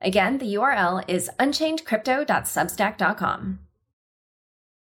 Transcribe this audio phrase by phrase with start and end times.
[0.00, 3.58] Again, the URL is unchainedcrypto.substack.com.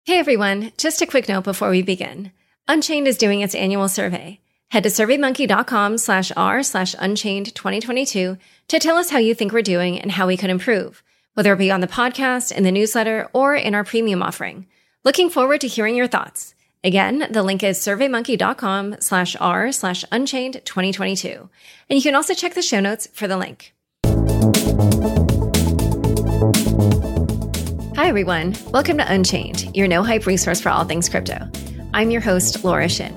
[0.05, 2.33] Hey everyone, just a quick note before we begin.
[2.66, 4.41] Unchained is doing its annual survey.
[4.71, 8.37] Head to surveymonkey.com slash r slash unchained 2022
[8.69, 11.02] to tell us how you think we're doing and how we could improve,
[11.35, 14.66] whether it be on the podcast, in the newsletter, or in our premium offering.
[15.05, 16.55] Looking forward to hearing your thoughts.
[16.85, 21.49] Again, the link is surveymonkey.com slash r slash unchained 2022.
[21.88, 23.75] And you can also check the show notes for the link.
[27.96, 28.54] Hi, everyone.
[28.73, 31.51] Welcome to Unchained, your no hype resource for all things crypto.
[31.95, 33.15] I'm your host, Laura Shin,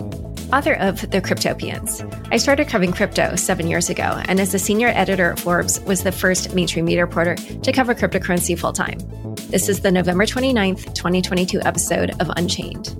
[0.54, 2.02] author of The Cryptopians.
[2.32, 6.04] I started covering crypto seven years ago, and as the senior editor at Forbes, was
[6.04, 8.98] the first mainstream media reporter to cover cryptocurrency full time.
[9.50, 12.96] This is the November 29th, 2022 episode of Unchained.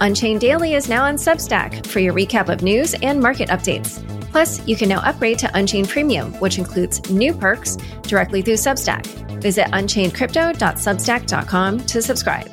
[0.00, 4.00] Unchained Daily is now on Substack for your recap of news and market updates.
[4.30, 9.06] Plus, you can now upgrade to Unchained Premium, which includes new perks directly through Substack.
[9.40, 12.48] Visit unchainedcrypto.substack.com to subscribe.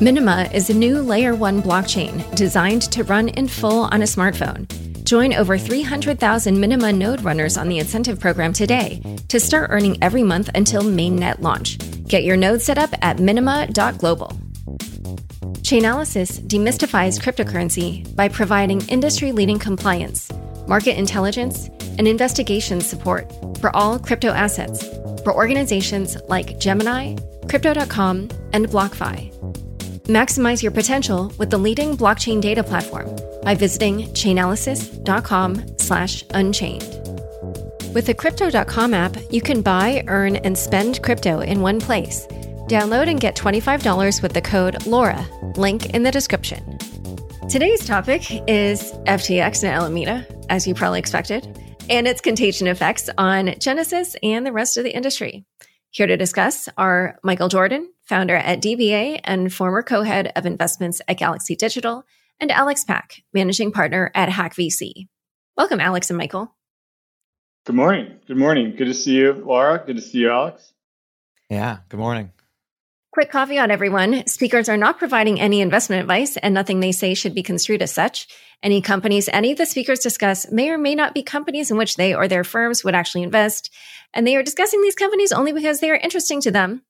[0.00, 4.66] Minima is a new layer 1 blockchain designed to run in full on a smartphone.
[5.04, 10.22] Join over 300,000 Minima node runners on the incentive program today to start earning every
[10.22, 11.78] month until mainnet launch.
[12.08, 14.38] Get your node set up at minima.global.
[15.64, 20.30] Chainalysis demystifies cryptocurrency by providing industry leading compliance,
[20.68, 24.86] market intelligence, and investigation support for all crypto assets
[25.22, 27.16] for organizations like Gemini,
[27.48, 29.32] Crypto.com, and BlockFi.
[30.04, 33.08] Maximize your potential with the leading blockchain data platform
[33.42, 36.82] by visiting chainalysis.com slash unchained.
[37.94, 42.26] With the Crypto.com app, you can buy, earn, and spend crypto in one place.
[42.68, 46.78] Download and get $25 with the code LAURA, link in the description.
[47.48, 51.46] Today's topic is FTX and Alameda, as you probably expected
[51.90, 55.44] and its contagion effects on Genesis and the rest of the industry.
[55.90, 61.00] Here to discuss are Michael Jordan, founder at DBA and former co head of investments
[61.06, 62.04] at Galaxy Digital,
[62.40, 65.08] and Alex Pack, managing partner at Hack VC.
[65.56, 66.54] Welcome, Alex and Michael.
[67.64, 68.18] Good morning.
[68.26, 68.74] Good morning.
[68.76, 69.82] Good to see you, Laura.
[69.86, 70.72] Good to see you, Alex.
[71.48, 72.32] Yeah, good morning.
[73.14, 74.26] Quick caveat, everyone.
[74.26, 77.92] Speakers are not providing any investment advice and nothing they say should be construed as
[77.92, 78.26] such.
[78.60, 81.94] Any companies any of the speakers discuss may or may not be companies in which
[81.94, 83.72] they or their firms would actually invest.
[84.12, 86.82] And they are discussing these companies only because they are interesting to them.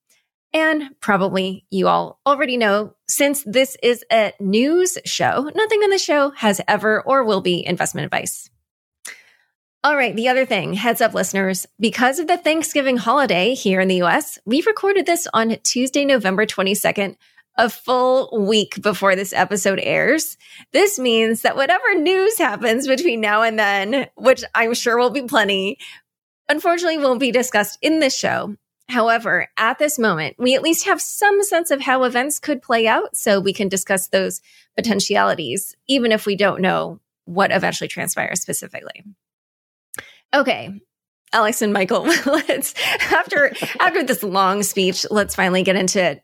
[0.54, 5.98] And probably you all already know, since this is a news show, nothing on the
[5.98, 8.48] show has ever or will be investment advice.
[9.84, 10.16] All right.
[10.16, 14.38] The other thing, heads up listeners, because of the Thanksgiving holiday here in the US,
[14.46, 17.16] we recorded this on Tuesday, November 22nd,
[17.58, 20.38] a full week before this episode airs.
[20.72, 25.24] This means that whatever news happens between now and then, which I'm sure will be
[25.24, 25.76] plenty,
[26.48, 28.56] unfortunately won't be discussed in this show.
[28.88, 32.86] However, at this moment, we at least have some sense of how events could play
[32.86, 34.40] out so we can discuss those
[34.76, 39.04] potentialities, even if we don't know what eventually transpires specifically.
[40.34, 40.80] Okay.
[41.32, 42.74] Alex and Michael, let's
[43.12, 46.22] after after this long speech, let's finally get into it.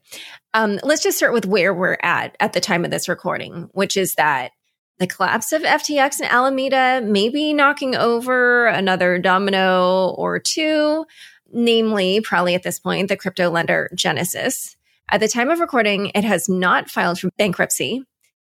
[0.53, 3.97] Um, let's just start with where we're at at the time of this recording, which
[3.97, 4.51] is that
[4.99, 11.07] the collapse of FTX and Alameda may be knocking over another domino or two,
[11.53, 14.77] namely, probably at this point, the crypto lender Genesis.
[15.09, 18.05] At the time of recording, it has not filed for bankruptcy.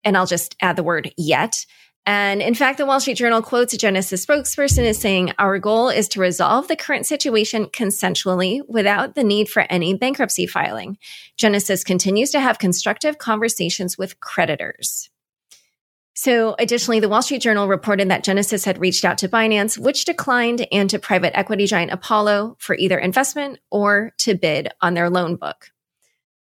[0.03, 1.65] And I'll just add the word yet.
[2.05, 5.87] And in fact, the Wall Street Journal quotes a Genesis spokesperson as saying, Our goal
[5.87, 10.97] is to resolve the current situation consensually without the need for any bankruptcy filing.
[11.37, 15.09] Genesis continues to have constructive conversations with creditors.
[16.15, 20.05] So, additionally, the Wall Street Journal reported that Genesis had reached out to Binance, which
[20.05, 25.09] declined, and to private equity giant Apollo for either investment or to bid on their
[25.09, 25.71] loan book.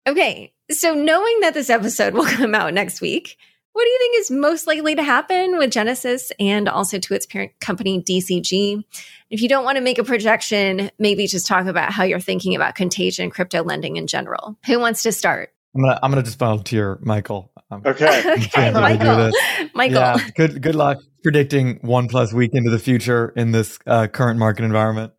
[0.09, 3.37] Okay, so knowing that this episode will come out next week,
[3.73, 7.27] what do you think is most likely to happen with Genesis and also to its
[7.27, 8.85] parent company, DCG?
[9.31, 12.57] If you don't want to make a projection, maybe just talk about how you're thinking
[12.57, 14.57] about contagion crypto lending in general.
[14.67, 15.51] Who wants to start?
[15.75, 17.53] I'm gonna I'm gonna just volunteer, Michael.
[17.71, 19.31] Um, okay, okay Michael.
[19.73, 19.97] Michael.
[19.97, 24.39] Yeah, good good luck predicting one plus week into the future in this uh, current
[24.39, 25.13] market environment.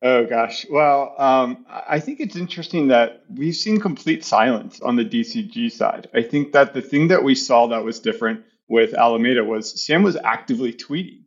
[0.00, 0.64] Oh gosh.
[0.70, 6.08] Well, um, I think it's interesting that we've seen complete silence on the DCG side.
[6.14, 10.04] I think that the thing that we saw that was different with Alameda was Sam
[10.04, 11.22] was actively tweeting.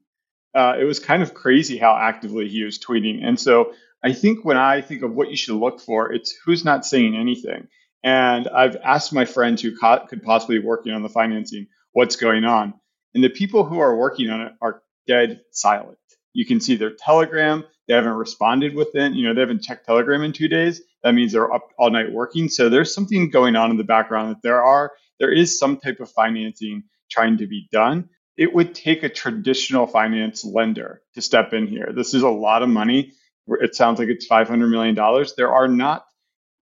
[0.56, 3.26] Uh, it was kind of crazy how actively he was tweeting.
[3.26, 3.74] And so
[4.04, 7.16] I think when I think of what you should look for, it's who's not saying
[7.16, 7.68] anything.
[8.04, 12.16] And I've asked my friends who co- could possibly be working on the financing what's
[12.16, 12.74] going on.
[13.14, 15.98] And the people who are working on it are dead silent.
[16.34, 17.64] You can see their Telegram.
[17.88, 20.82] They haven't responded within, you know, they haven't checked Telegram in two days.
[21.04, 22.48] That means they're up all night working.
[22.48, 26.00] So there's something going on in the background that there are, there is some type
[26.00, 28.10] of financing trying to be done.
[28.38, 31.92] It would take a traditional finance lender to step in here.
[31.94, 33.14] This is a lot of money.
[33.48, 34.96] It sounds like it's $500 million.
[35.36, 36.06] There are not,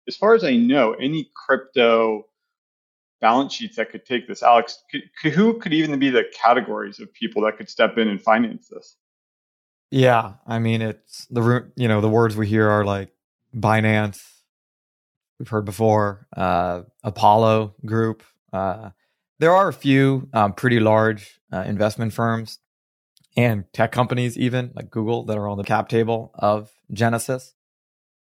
[0.08, 2.26] as far as I know, any crypto
[3.20, 4.44] balance sheets that could take this.
[4.44, 8.22] Alex, could, who could even be the categories of people that could step in and
[8.22, 8.96] finance this?
[9.92, 13.12] Yeah, I mean it's the you know the words we hear are like
[13.56, 14.20] Binance,
[15.40, 18.24] we've heard before, uh, Apollo Group.
[18.52, 18.90] Uh,
[19.40, 22.60] there are a few um, pretty large uh, investment firms
[23.38, 27.54] and tech companies, even like Google, that are on the cap table of Genesis.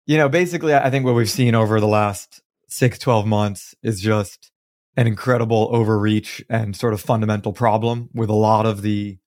[0.06, 4.00] You know, basically, I think what we've seen over the last six, 12 months is
[4.00, 4.52] just
[4.98, 9.18] an incredible overreach and sort of fundamental problem with a lot of the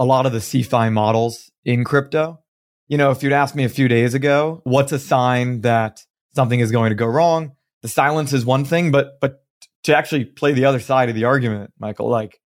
[0.00, 2.40] a lot of the CeFi models in crypto.
[2.88, 6.04] You know, if you'd asked me a few days ago, what's a sign that
[6.34, 7.52] something is going to go wrong?
[7.82, 9.44] The silence is one thing, but but
[9.84, 12.40] to actually play the other side of the argument, Michael, like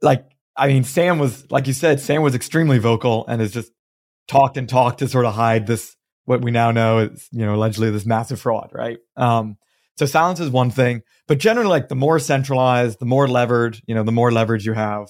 [0.00, 0.24] like
[0.56, 3.70] I mean, Sam was like you said, Sam was extremely vocal and has just
[4.26, 5.94] talked and talked to sort of hide this
[6.24, 8.98] what we now know is you know allegedly this massive fraud, right?
[9.16, 9.58] Um,
[9.98, 13.94] so silence is one thing, but generally, like the more centralized, the more levered, you
[13.94, 15.08] know, the more leverage you have,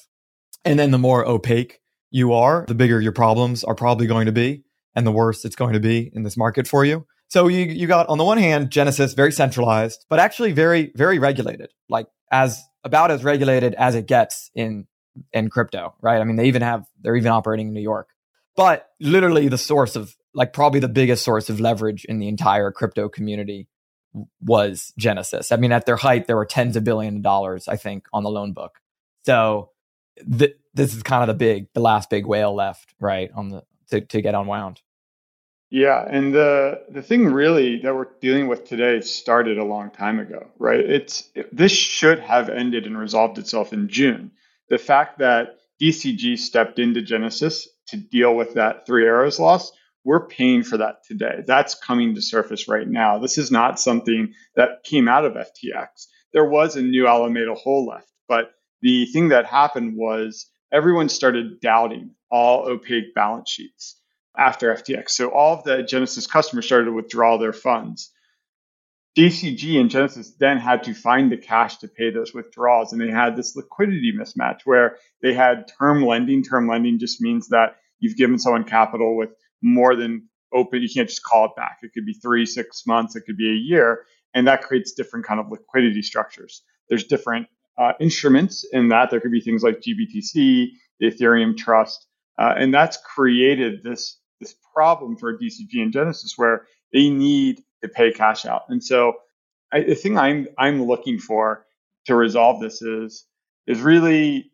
[0.64, 1.80] and then the more opaque
[2.10, 4.64] you are, the bigger your problems are probably going to be,
[4.94, 7.06] and the worse it's going to be in this market for you.
[7.28, 11.18] So you you got on the one hand Genesis very centralized, but actually very very
[11.18, 14.86] regulated, like as about as regulated as it gets in
[15.32, 16.20] in crypto, right?
[16.20, 18.08] I mean, they even have they're even operating in New York,
[18.56, 22.70] but literally the source of like probably the biggest source of leverage in the entire
[22.70, 23.68] crypto community
[24.40, 25.52] was Genesis.
[25.52, 28.22] I mean, at their height, there were tens of billion of dollars, I think, on
[28.22, 28.72] the loan book.
[29.24, 29.70] So
[30.38, 33.62] th- this is kind of the big, the last big whale left, right, on the
[33.90, 34.80] to, to get unwound.
[35.70, 40.18] Yeah, and the the thing really that we're dealing with today started a long time
[40.18, 40.80] ago, right?
[40.80, 44.32] It's this should have ended and resolved itself in June.
[44.68, 49.72] The fact that DCG stepped into Genesis to deal with that three arrows loss
[50.04, 51.42] we're paying for that today.
[51.46, 53.18] That's coming to surface right now.
[53.18, 56.06] This is not something that came out of FTX.
[56.32, 61.60] There was a new Alameda hole left, but the thing that happened was everyone started
[61.60, 64.00] doubting all opaque balance sheets
[64.36, 65.10] after FTX.
[65.10, 68.10] So all of the Genesis customers started to withdraw their funds.
[69.16, 72.92] DCG and Genesis then had to find the cash to pay those withdrawals.
[72.92, 76.42] And they had this liquidity mismatch where they had term lending.
[76.42, 79.30] Term lending just means that you've given someone capital with
[79.60, 80.80] more than open.
[80.80, 81.78] You can't just call it back.
[81.82, 83.14] It could be three, six months.
[83.14, 86.62] It could be a year, and that creates different kind of liquidity structures.
[86.88, 87.48] There's different
[87.78, 89.10] uh, instruments in that.
[89.10, 90.68] There could be things like GBTC,
[91.00, 92.06] the Ethereum Trust,
[92.38, 97.88] uh, and that's created this this problem for DCG and Genesis where they need to
[97.88, 98.62] pay cash out.
[98.68, 99.14] And so,
[99.72, 101.66] I, the thing I'm I'm looking for
[102.06, 103.24] to resolve this is
[103.66, 104.50] is really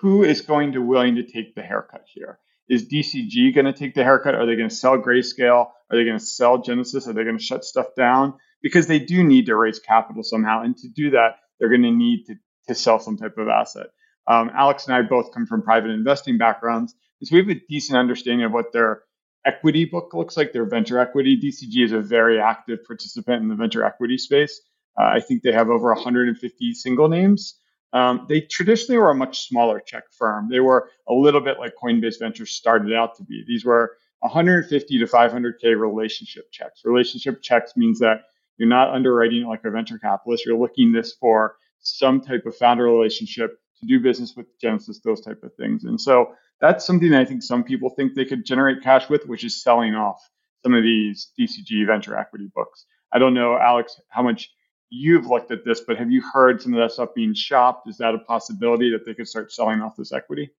[0.00, 3.94] who is going to willing to take the haircut here is DCG going to take
[3.94, 4.34] the haircut?
[4.34, 5.68] Are they going to sell Grayscale?
[5.90, 7.08] Are they going to sell Genesis?
[7.08, 8.34] Are they going to shut stuff down?
[8.62, 10.62] Because they do need to raise capital somehow.
[10.62, 12.34] And to do that, they're going to need to,
[12.74, 13.86] sell some type of asset.
[14.26, 16.94] Um, Alex and I both come from private investing backgrounds.
[17.22, 19.04] So we have a decent understanding of what their
[19.46, 21.40] equity book looks like, their venture equity.
[21.40, 24.60] DCG is a very active participant in the venture equity space.
[25.00, 27.54] Uh, I think they have over 150 single names.
[27.92, 30.48] Um, they traditionally were a much smaller check firm.
[30.50, 33.44] They were a little bit like Coinbase Ventures started out to be.
[33.46, 36.82] These were 150 to 500K relationship checks.
[36.84, 38.24] Relationship checks means that
[38.58, 40.44] you're not underwriting like a venture capitalist.
[40.44, 45.20] You're looking this for some type of founder relationship to do business with Genesis, those
[45.20, 45.84] type of things.
[45.84, 49.26] And so that's something that I think some people think they could generate cash with,
[49.26, 50.20] which is selling off
[50.64, 52.84] some of these DCG venture equity books.
[53.12, 54.50] I don't know, Alex, how much
[54.90, 57.88] you've looked at this, but have you heard some of that stuff being shopped?
[57.88, 60.50] Is that a possibility that they could start selling off this equity?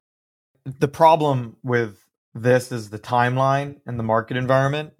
[0.65, 2.03] The problem with
[2.33, 4.93] this is the timeline and the market environment.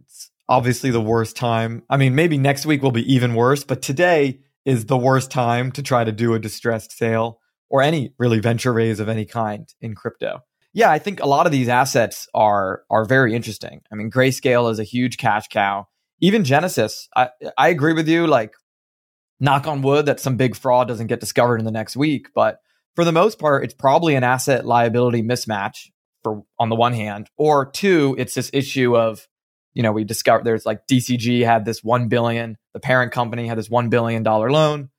[0.50, 1.84] Obviously the worst time.
[1.90, 5.72] I mean, maybe next week will be even worse, but today is the worst time
[5.74, 7.40] to try to do a distressed sale
[7.70, 10.42] or any really venture raise of any kind in crypto.
[10.74, 13.82] yeah, I think a lot of these assets are are very interesting.
[13.92, 15.88] I mean, Grayscale is a huge cash cow.
[16.22, 18.28] Even Genesis, I I agree with you.
[18.28, 18.54] Like,
[19.40, 22.28] knock on wood that some big fraud doesn't get discovered in the next week.
[22.36, 22.60] But
[22.96, 25.90] for the most part, it's probably an asset liability mismatch
[26.24, 29.28] for on the one hand, or two, it's this issue of
[29.80, 33.58] you know we discovered there's like DCG had this one billion, the parent company had
[33.58, 34.90] this one billion dollar loan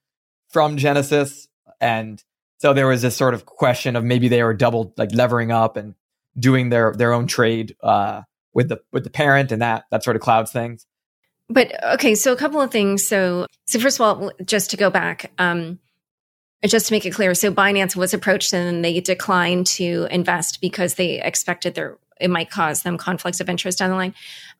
[0.49, 1.47] from Genesis,
[1.79, 2.23] and
[2.57, 5.77] so there was this sort of question of maybe they were double like levering up
[5.77, 5.93] and
[6.35, 8.23] doing their their own trade uh,
[8.55, 10.87] with the with the parent and that that sort of clouds things.
[11.47, 13.05] But okay, so a couple of things.
[13.05, 15.77] So so first of all, just to go back, um,
[16.65, 20.95] just to make it clear, so Binance was approached and they declined to invest because
[20.95, 24.13] they expected there it might cause them conflicts of interest down the line.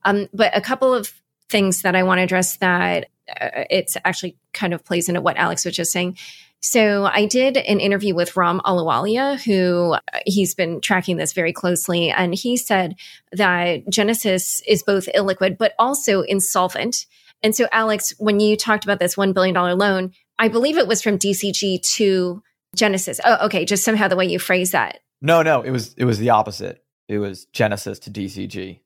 [0.04, 1.14] Um, but a couple of
[1.50, 5.38] things that I want to address that uh, it's actually kind of plays into what
[5.38, 6.18] Alex was just saying.
[6.64, 11.52] So I did an interview with Ram Ahluwalia, who uh, he's been tracking this very
[11.52, 12.12] closely.
[12.12, 12.96] And he said
[13.32, 17.08] that Genesis is both illiquid, but also insolvent.
[17.42, 21.02] And so, Alex, when you talked about this $1 billion loan, I believe it was
[21.02, 22.44] from DCG to
[22.76, 23.20] Genesis.
[23.26, 23.66] Oh, okay.
[23.66, 25.00] Just somehow the way you phrase that.
[25.20, 26.84] No, no, it was, it was the opposite.
[27.08, 28.82] It was Genesis to DCG.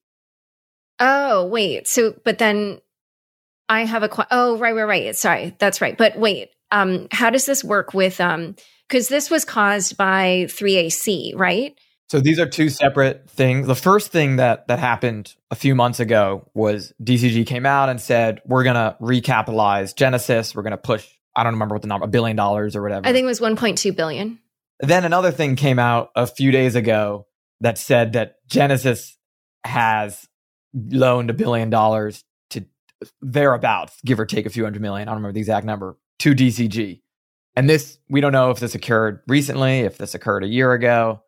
[1.00, 1.88] Oh, wait.
[1.88, 2.80] So, but then
[3.68, 5.16] I have a, qu- oh, right, right, right.
[5.16, 5.56] Sorry.
[5.60, 5.98] That's right.
[5.98, 8.56] But wait, um, how does this work with um
[8.88, 11.76] because this was caused by 3AC, right?
[12.08, 13.66] So these are two separate things.
[13.66, 18.00] The first thing that that happened a few months ago was DCG came out and
[18.00, 20.54] said we're going to recapitalize Genesis.
[20.54, 23.08] We're going to push I don't remember what the number a billion dollars or whatever.
[23.08, 24.40] I think it was 1.2 billion.
[24.80, 27.28] Then another thing came out a few days ago
[27.62, 29.18] that said that Genesis
[29.66, 30.28] has
[30.76, 32.66] loaned a billion dollars to
[33.22, 35.08] thereabouts, give or take a few hundred million.
[35.08, 37.02] I don't remember the exact number to DCG.
[37.56, 41.22] And this, we don't know if this occurred recently, if this occurred a year ago.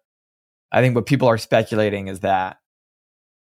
[0.72, 2.58] I think what people are speculating is that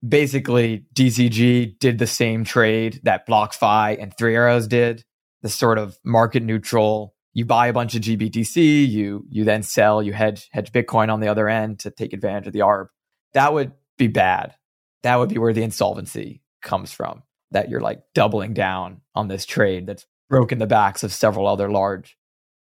[0.05, 5.03] basically DCG did the same trade that BlockFi and Three Arrows did,
[5.41, 7.15] the sort of market neutral.
[7.33, 11.19] You buy a bunch of GBTC, you you then sell, you hedge hedge Bitcoin on
[11.19, 12.87] the other end to take advantage of the ARB.
[13.33, 14.53] That would be bad.
[15.03, 17.23] That would be where the insolvency comes from.
[17.51, 21.69] That you're like doubling down on this trade that's broken the backs of several other
[21.69, 22.17] large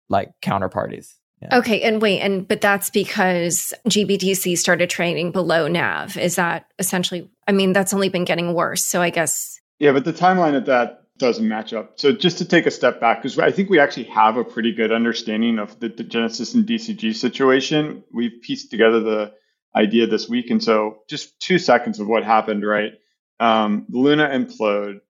[0.09, 1.15] like counterparties.
[1.41, 1.59] Yeah.
[1.59, 6.17] Okay, and wait, and but that's because GBTC started trading below NAV.
[6.17, 7.29] Is that essentially?
[7.47, 8.83] I mean, that's only been getting worse.
[8.83, 9.59] So I guess.
[9.77, 11.99] Yeah, but the timeline of that doesn't match up.
[11.99, 14.73] So just to take a step back, because I think we actually have a pretty
[14.73, 18.03] good understanding of the, the Genesis and DCG situation.
[18.11, 19.33] We've pieced together the
[19.75, 22.65] idea this week, and so just two seconds of what happened.
[22.65, 22.93] Right,
[23.39, 25.01] um, Luna implode.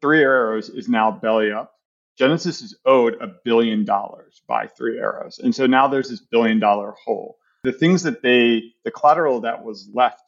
[0.00, 1.72] Three Arrows is now belly up.
[2.18, 5.38] Genesis is owed a billion dollars by Three Arrows.
[5.38, 7.38] And so now there's this billion dollar hole.
[7.64, 10.22] The things that they, the collateral that was left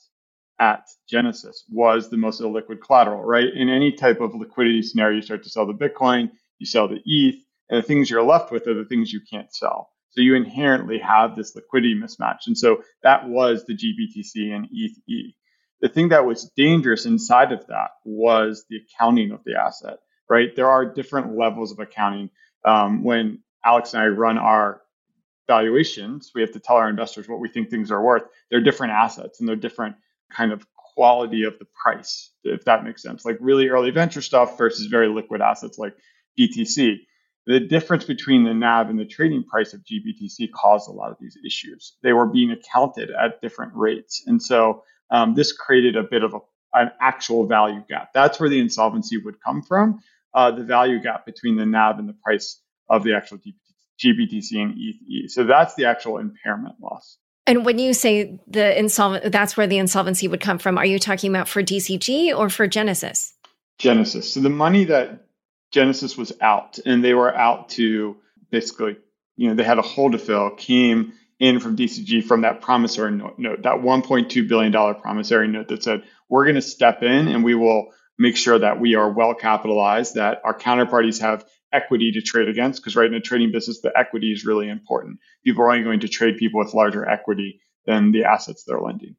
[0.59, 3.53] at Genesis was the most illiquid collateral, right?
[3.53, 7.03] In any type of liquidity scenario, you start to sell the Bitcoin, you sell the
[7.05, 9.91] ETH, and the things you're left with are the things you can't sell.
[10.15, 12.47] So you inherently have this liquidity mismatch.
[12.47, 15.35] And so that was the GBTC and ETH
[15.85, 19.99] the thing that was dangerous inside of that was the accounting of the asset,
[20.31, 20.49] right?
[20.57, 22.31] There are different levels of accounting.
[22.65, 24.81] Um, when Alex and I run our
[25.47, 28.23] valuations, we have to tell our investors what we think things are worth.
[28.51, 29.97] They're different assets and they're different
[30.33, 33.27] kind of quality of the price, if that makes sense.
[33.27, 35.95] Like really early venture stuff versus very liquid assets like
[36.41, 36.97] BTC.
[37.47, 41.19] The difference between the NAV and the trading price of GBTC caused a lot of
[41.21, 41.97] these issues.
[42.03, 44.23] They were being accounted at different rates.
[44.27, 46.39] And so um, this created a bit of a,
[46.73, 48.13] an actual value gap.
[48.15, 50.01] That's where the insolvency would come from,
[50.33, 54.75] uh, the value gap between the NAV and the price of the actual GBTC and
[54.77, 55.31] ETH.
[55.31, 57.19] So that's the actual impairment loss.
[57.47, 60.79] And when you say the insolvent, that's where the insolvency would come from.
[60.79, 63.35] Are you talking about for DCG or for Genesis?
[63.79, 64.33] Genesis.
[64.33, 65.27] So the money that
[65.75, 68.17] Genesis was out, and they were out to
[68.53, 68.97] basically,
[69.37, 73.11] you know, they had a hole to fill, came in from DCG from that promissory
[73.11, 77.57] note, that $1.2 billion promissory note that said, we're going to step in and we
[77.57, 82.49] will make sure that we are well capitalized, that our counterparties have equity to trade
[82.49, 82.81] against.
[82.81, 85.19] Because right in a trading business, the equity is really important.
[85.45, 89.17] People are only going to trade people with larger equity than the assets they're lending.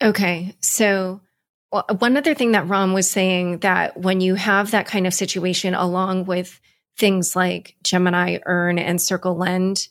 [0.00, 0.54] Okay.
[0.60, 1.22] So,
[1.70, 5.74] one other thing that Ram was saying that when you have that kind of situation,
[5.74, 6.60] along with
[6.96, 9.88] things like Gemini Earn and Circle Lend,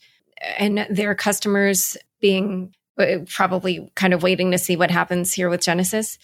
[0.57, 5.61] and their customers being uh, probably kind of waiting to see what happens here with
[5.61, 6.17] Genesis,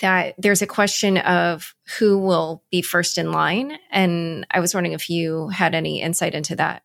[0.00, 3.78] that there's a question of who will be first in line.
[3.90, 6.82] And I was wondering if you had any insight into that.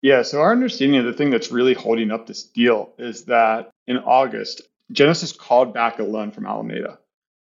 [0.00, 3.70] Yeah, so our understanding of the thing that's really holding up this deal is that
[3.88, 4.62] in August,
[4.92, 6.98] Genesis called back a loan from Alameda.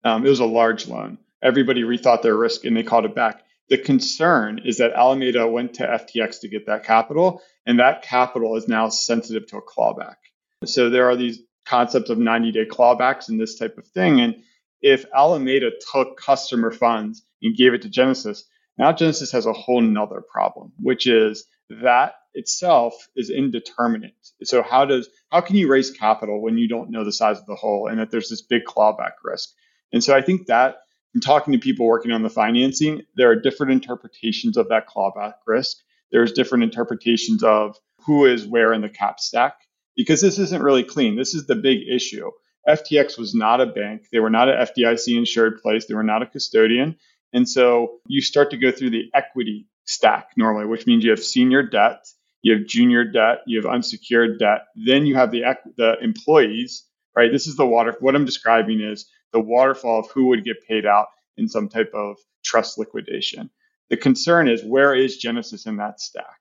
[0.03, 1.17] Um, it was a large loan.
[1.41, 3.43] Everybody rethought their risk and they called it back.
[3.69, 8.57] The concern is that Alameda went to FTX to get that capital, and that capital
[8.57, 10.17] is now sensitive to a clawback.
[10.65, 14.19] So there are these concepts of 90 day clawbacks and this type of thing.
[14.19, 14.43] And
[14.81, 18.43] if Alameda took customer funds and gave it to Genesis,
[18.77, 24.15] now Genesis has a whole nother problem, which is that itself is indeterminate.
[24.43, 27.45] So how does how can you raise capital when you don't know the size of
[27.45, 29.49] the hole and that there's this big clawback risk?
[29.93, 30.77] And so I think that
[31.15, 35.33] in talking to people working on the financing, there are different interpretations of that clawback
[35.45, 35.77] risk.
[36.11, 39.55] There's different interpretations of who is where in the cap stack
[39.95, 41.15] because this isn't really clean.
[41.15, 42.31] This is the big issue.
[42.67, 44.07] FTX was not a bank.
[44.11, 45.85] They were not an FDIC insured place.
[45.85, 46.97] They were not a custodian.
[47.33, 51.23] And so you start to go through the equity stack normally, which means you have
[51.23, 52.05] senior debt,
[52.41, 54.61] you have junior debt, you have unsecured debt.
[54.75, 55.43] Then you have the,
[55.77, 56.85] the employees,
[57.15, 57.31] right?
[57.31, 57.95] This is the water.
[57.99, 61.91] What I'm describing is the waterfall of who would get paid out in some type
[61.93, 63.49] of trust liquidation.
[63.89, 66.39] The concern is where is Genesis in that stack,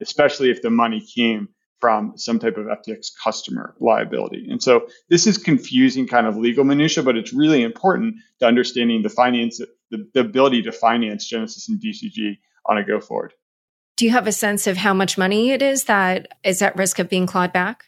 [0.00, 1.48] especially if the money came
[1.80, 4.46] from some type of FTX customer liability.
[4.50, 9.02] And so this is confusing kind of legal minutia, but it's really important to understanding
[9.02, 9.60] the finance,
[9.90, 13.34] the, the ability to finance Genesis and DCG on a go forward.
[13.96, 16.98] Do you have a sense of how much money it is that is at risk
[16.98, 17.84] of being clawed back?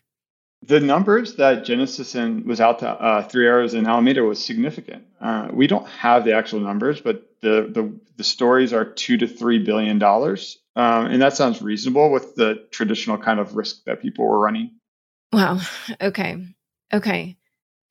[0.63, 5.05] The numbers that Genesis and was out to uh, Three Arrows and Alameda was significant.
[5.21, 9.29] Uh, we don't have the actual numbers, but the, the the stories are two to
[9.29, 14.03] three billion dollars um, and that sounds reasonable with the traditional kind of risk that
[14.03, 14.73] people were running.
[15.33, 15.59] Wow.
[16.01, 16.47] Okay.
[16.93, 17.37] Okay.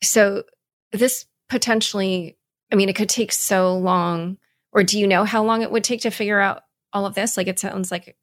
[0.03, 0.43] So
[0.91, 2.38] this potentially,
[2.72, 4.38] I mean, it could take so long.
[4.72, 7.38] Or do you know how long it would take to figure out all of this?
[7.38, 8.15] Like it sounds like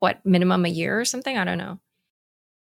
[0.00, 1.38] what minimum a year or something?
[1.38, 1.80] I don't know.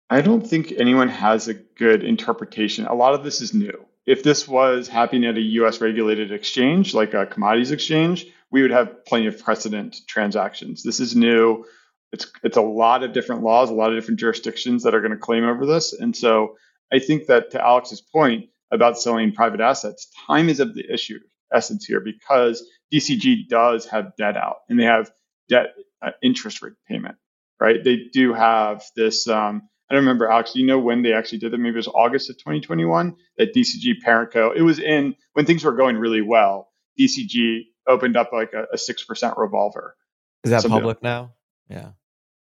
[0.09, 2.85] I don't think anyone has a good interpretation.
[2.85, 3.85] A lot of this is new.
[4.05, 8.71] If this was happening at a US regulated exchange, like a commodities exchange, we would
[8.71, 10.83] have plenty of precedent transactions.
[10.83, 11.65] This is new.
[12.11, 15.11] It's it's a lot of different laws, a lot of different jurisdictions that are going
[15.13, 15.93] to claim over this.
[15.93, 16.57] And so
[16.91, 21.19] I think that to Alex's point about selling private assets, time is of the issue
[21.51, 22.63] essence here because
[22.93, 25.11] DCG does have debt out and they have
[25.49, 27.15] debt uh, interest rate payment,
[27.59, 27.83] right?
[27.83, 29.27] They do have this.
[29.27, 30.53] Um, I don't remember, Alex.
[30.53, 31.59] Do you know when they actually did that?
[31.59, 34.51] Maybe it was August of 2021 that DCG Parent Co.
[34.51, 36.71] It was in when things were going really well.
[36.99, 39.95] DCG opened up like a six percent revolver.
[40.43, 41.33] Is that public now?
[41.69, 41.91] Yeah.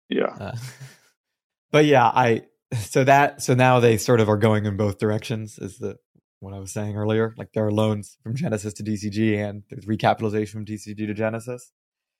[0.08, 0.34] Yeah.
[0.40, 0.56] Uh,
[1.70, 2.44] but yeah, I
[2.80, 5.58] so that so now they sort of are going in both directions.
[5.58, 5.98] Is the
[6.40, 7.34] what I was saying earlier?
[7.36, 11.72] Like there are loans from Genesis to DCG and there's recapitalization from DCG to Genesis.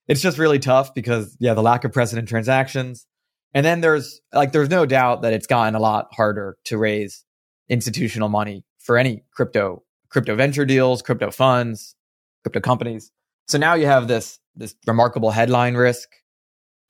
[0.07, 3.07] It's just really tough because yeah, the lack of precedent transactions.
[3.55, 7.25] And then there's like there's no doubt that it's gotten a lot harder to raise
[7.69, 11.95] institutional money for any crypto crypto venture deals, crypto funds,
[12.43, 13.11] crypto companies.
[13.49, 16.09] So now you have this this remarkable headline risk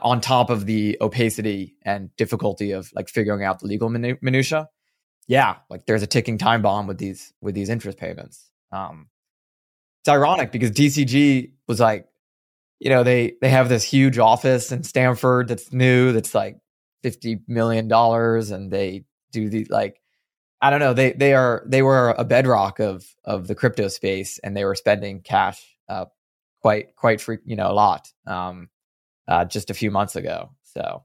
[0.00, 4.68] on top of the opacity and difficulty of like figuring out the legal minutia.
[5.26, 8.50] Yeah, like there's a ticking time bomb with these with these interest payments.
[8.72, 9.08] Um,
[10.02, 12.06] it's ironic because DCG was like,
[12.84, 16.58] you know, they they have this huge office in Stamford that's new, that's like
[17.02, 20.02] fifty million dollars, and they do the like
[20.60, 20.92] I don't know.
[20.92, 24.74] They they are they were a bedrock of of the crypto space, and they were
[24.74, 26.04] spending cash uh,
[26.60, 28.68] quite quite free, you know, a lot um,
[29.26, 30.50] uh, just a few months ago.
[30.64, 31.04] So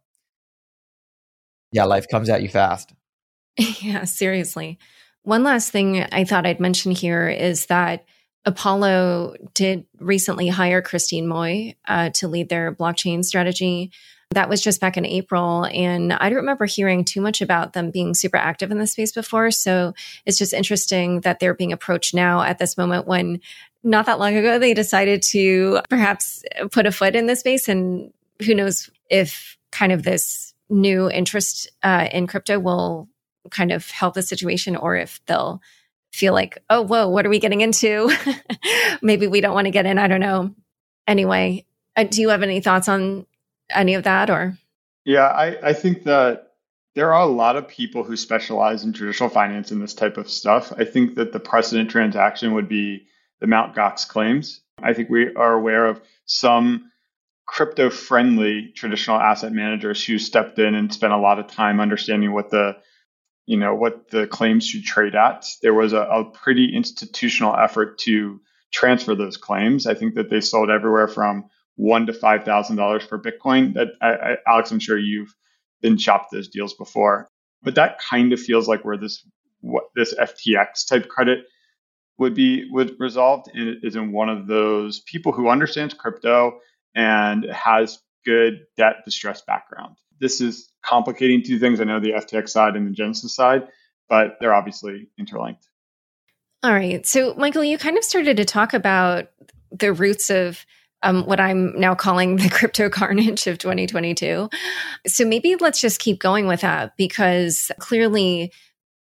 [1.71, 2.93] yeah, life comes at you fast.
[3.81, 4.79] Yeah, seriously.
[5.23, 8.05] One last thing I thought I'd mention here is that
[8.45, 13.91] Apollo did recently hire Christine Moy uh, to lead their blockchain strategy.
[14.31, 15.65] That was just back in April.
[15.65, 19.11] And I don't remember hearing too much about them being super active in the space
[19.11, 19.51] before.
[19.51, 19.93] So
[20.25, 23.41] it's just interesting that they're being approached now at this moment when
[23.83, 27.67] not that long ago they decided to perhaps put a foot in the space.
[27.67, 28.13] And
[28.45, 33.09] who knows if kind of this new interest uh, in crypto will
[33.49, 35.61] kind of help the situation or if they'll
[36.11, 38.11] feel like, oh, whoa, what are we getting into?
[39.01, 39.97] Maybe we don't want to get in.
[39.97, 40.53] I don't know.
[41.07, 43.25] Anyway, uh, do you have any thoughts on
[43.69, 44.57] any of that or?
[45.05, 46.53] Yeah, I, I think that
[46.95, 50.29] there are a lot of people who specialize in traditional finance and this type of
[50.29, 50.73] stuff.
[50.77, 53.07] I think that the precedent transaction would be
[53.39, 54.61] the Mount Gox claims.
[54.81, 56.91] I think we are aware of some
[57.45, 62.31] crypto friendly traditional asset managers who stepped in and spent a lot of time understanding
[62.31, 62.77] what the
[63.49, 67.97] you know what the claims should trade at there was a, a pretty institutional effort
[67.97, 68.39] to
[68.71, 73.03] transfer those claims i think that they sold everywhere from one to five thousand dollars
[73.03, 73.73] for Bitcoin.
[73.73, 75.33] That I, I, Alex, I'm sure you've
[75.81, 77.29] been shopped those deals before,
[77.63, 79.25] but that kind of feels like where this
[79.61, 81.45] what this FTX type credit
[82.17, 86.59] would be would resolved and it is in one of those people who understands crypto
[86.95, 89.95] and has good debt distress background.
[90.19, 91.79] This is complicating two things.
[91.79, 93.67] I know the FTX side and the Genesis side,
[94.07, 95.67] but they're obviously interlinked.
[96.63, 97.05] All right.
[97.05, 99.29] So, Michael, you kind of started to talk about
[99.71, 100.65] the roots of
[101.03, 104.49] um, what I'm now calling the crypto carnage of 2022.
[105.07, 108.51] So maybe let's just keep going with that because clearly,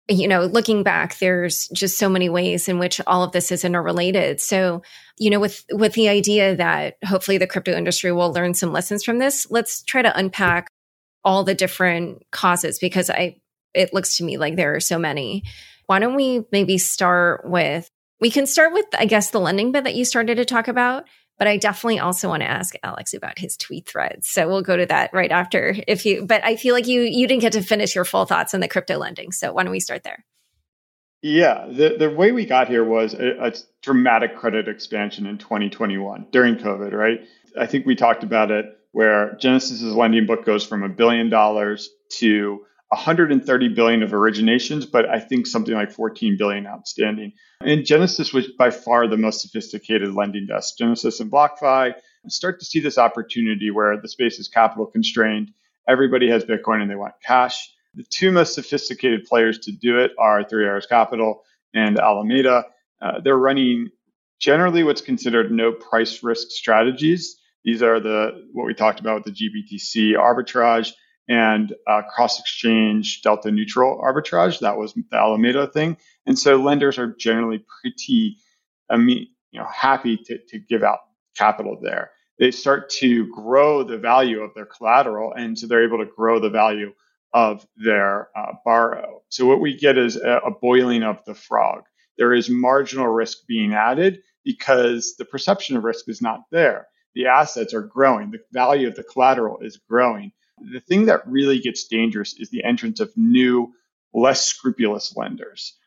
[0.09, 3.63] you know, looking back, there's just so many ways in which all of this is
[3.63, 4.41] interrelated.
[4.41, 4.81] So,
[5.17, 9.03] you know, with with the idea that hopefully the crypto industry will learn some lessons
[9.03, 10.67] from this, let's try to unpack
[11.25, 13.37] all the different causes because I
[13.73, 15.43] it looks to me like there are so many.
[15.87, 17.89] Why don't we maybe start with
[18.21, 21.05] we can start with I guess the lending bit that you started to talk about
[21.37, 24.29] but I definitely also want to ask Alex about his tweet threads.
[24.29, 27.27] So we'll go to that right after if you but I feel like you you
[27.27, 29.31] didn't get to finish your full thoughts on the crypto lending.
[29.31, 30.23] So why don't we start there?
[31.21, 36.27] Yeah, the, the way we got here was a, a dramatic credit expansion in 2021
[36.31, 37.19] during COVID, right?
[37.59, 41.89] I think we talked about it where Genesis's lending book goes from a billion dollars
[42.09, 47.33] to 130 billion of originations, but I think something like 14 billion outstanding.
[47.59, 50.77] And Genesis was by far the most sophisticated lending desk.
[50.77, 51.95] Genesis and BlockFi
[52.29, 55.51] start to see this opportunity where the space is capital constrained.
[55.89, 57.69] Everybody has Bitcoin and they want cash.
[57.95, 62.63] The two most sophisticated players to do it are Three Arrows Capital and Alameda.
[63.01, 63.89] Uh, they're running
[64.39, 67.41] generally what's considered no price risk strategies.
[67.65, 70.91] These are the what we talked about with the GBTC arbitrage
[71.27, 74.59] and uh, cross exchange delta neutral arbitrage.
[74.59, 75.97] That was the Alameda thing.
[76.27, 78.37] And so lenders are generally pretty
[78.95, 80.99] mean, you know, happy to, to give out
[81.35, 82.11] capital there.
[82.37, 86.39] They start to grow the value of their collateral, and so they're able to grow
[86.39, 86.93] the value
[87.33, 89.21] of their uh, borrow.
[89.29, 91.83] So what we get is a, a boiling of the frog.
[92.17, 96.87] There is marginal risk being added because the perception of risk is not there.
[97.15, 98.31] The assets are growing.
[98.31, 100.31] The value of the collateral is growing.
[100.71, 103.73] The thing that really gets dangerous is the entrance of new,
[104.13, 105.77] less scrupulous lenders.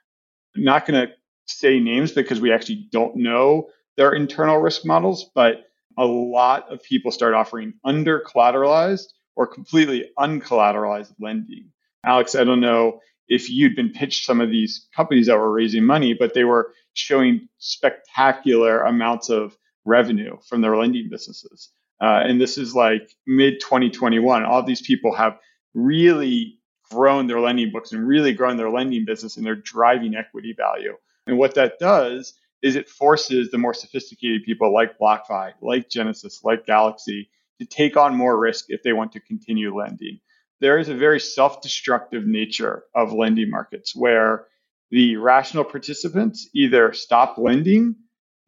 [0.57, 1.13] I'm not going to
[1.47, 5.65] say names because we actually don't know their internal risk models, but
[5.99, 11.71] a lot of people start offering under collateralized or completely uncollateralized lending.
[12.05, 15.85] Alex, I don't know if you'd been pitched some of these companies that were raising
[15.85, 21.71] money, but they were showing spectacular amounts of revenue from their lending businesses.
[22.01, 24.45] Uh, and this is like mid 2021.
[24.45, 25.39] All these people have
[25.75, 26.59] really
[26.91, 30.97] grown their lending books and really grown their lending business and they're driving equity value.
[31.27, 36.41] And what that does is it forces the more sophisticated people like BlockFi, like Genesis,
[36.43, 40.21] like Galaxy to take on more risk if they want to continue lending.
[40.61, 44.47] There is a very self destructive nature of lending markets where
[44.91, 47.97] the rational participants either stop lending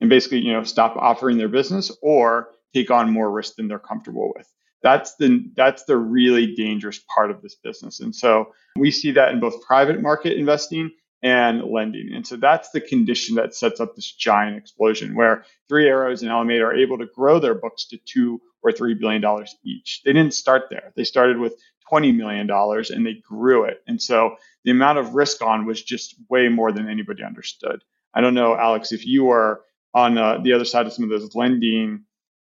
[0.00, 3.78] and basically, you know, stop offering their business or take on more risk than they're
[3.78, 4.48] comfortable with.
[4.82, 8.00] That's the that's the really dangerous part of this business.
[8.00, 10.90] And so we see that in both private market investing
[11.22, 12.14] and lending.
[12.14, 16.30] And so that's the condition that sets up this giant explosion where Three Arrows and
[16.30, 20.00] Alameda are able to grow their books to two or three billion dollars each.
[20.04, 20.92] They didn't start there.
[20.96, 21.54] They started with
[21.90, 23.82] $20 million and they grew it.
[23.86, 27.82] And so the amount of risk on was just way more than anybody understood.
[28.14, 29.62] I don't know, Alex, if you were
[29.94, 32.04] on uh, the other side of some of those lending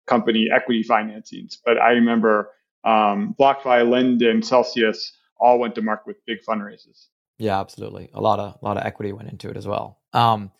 [0.07, 1.57] company equity financings.
[1.65, 2.49] But I remember
[2.83, 7.07] um, BlockFi, Lend, and Celsius all went to market with big fundraisers.
[7.37, 8.09] Yeah, absolutely.
[8.13, 9.99] A lot of a lot of equity went into it as well.
[10.13, 10.51] Um,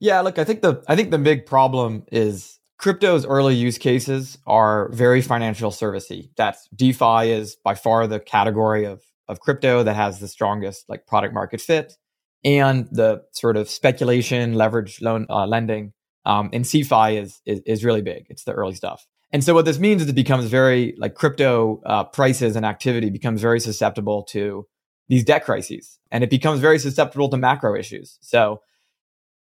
[0.00, 4.38] yeah, look, I think the I think the big problem is crypto's early use cases
[4.46, 6.30] are very financial servicey.
[6.36, 11.06] That's DeFi is by far the category of of crypto that has the strongest like
[11.06, 11.94] product market fit,
[12.44, 15.92] and the sort of speculation, leverage loan uh, lending
[16.24, 18.26] um, and CeFi is, is, is really big.
[18.30, 19.06] It's the early stuff.
[19.32, 23.10] And so what this means is it becomes very like crypto uh, prices and activity
[23.10, 24.66] becomes very susceptible to
[25.08, 28.16] these debt crises, and it becomes very susceptible to macro issues.
[28.22, 28.62] So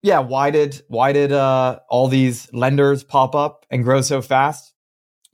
[0.01, 4.73] yeah, why did why did uh, all these lenders pop up and grow so fast?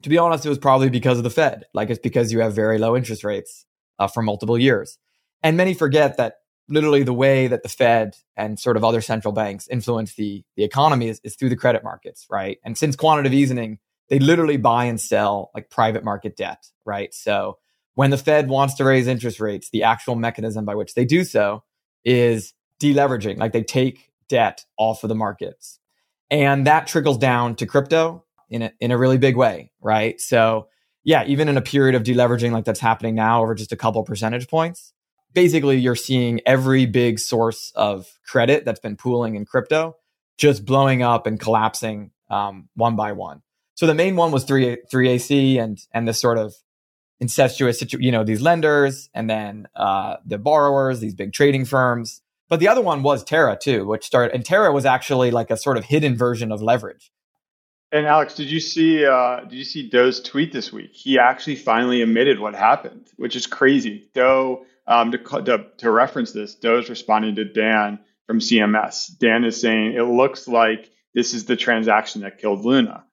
[0.01, 1.65] To be honest, it was probably because of the Fed.
[1.73, 3.65] Like it's because you have very low interest rates
[3.99, 4.97] uh, for multiple years,
[5.43, 6.38] and many forget that
[6.69, 10.63] literally the way that the Fed and sort of other central banks influence the, the
[10.63, 12.59] economy is, is through the credit markets, right?
[12.63, 13.79] And since quantitative easing,
[14.09, 17.13] they literally buy and sell like private market debt, right?
[17.13, 17.57] So
[17.95, 21.23] when the Fed wants to raise interest rates, the actual mechanism by which they do
[21.23, 21.63] so
[22.05, 25.79] is deleveraging, like they take debt off of the markets.
[26.31, 30.21] And that trickles down to crypto in a, in a really big way, right?
[30.21, 30.67] So
[31.03, 34.03] yeah, even in a period of deleveraging like that's happening now over just a couple
[34.03, 34.93] percentage points,
[35.39, 39.95] basically you're seeing every big source of credit that's been pooling in crypto
[40.37, 43.41] just blowing up and collapsing um, one by one.
[43.75, 46.53] So the main one was three three AC and and this sort of
[47.21, 52.21] incestuous situ- you know these lenders and then uh, the borrowers, these big trading firms.
[52.49, 55.55] But the other one was Terra too, which started and Terra was actually like a
[55.55, 57.13] sort of hidden version of leverage.
[57.93, 60.91] And Alex, did you see uh, did you see Do's tweet this week?
[60.91, 64.09] He actually finally admitted what happened, which is crazy.
[64.13, 69.17] Do um, to, to, to reference this, Do's responding to Dan from CMS.
[69.17, 73.05] Dan is saying it looks like this is the transaction that killed Luna,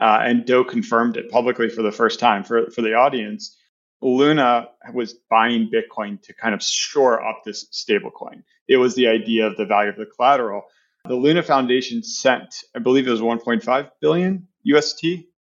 [0.00, 3.58] uh, and Doe confirmed it publicly for the first time for for the audience.
[4.02, 8.42] Luna was buying Bitcoin to kind of shore up this stablecoin.
[8.68, 10.64] It was the idea of the value of the collateral.
[11.06, 15.06] The Luna Foundation sent, I believe it was 1.5 billion UST,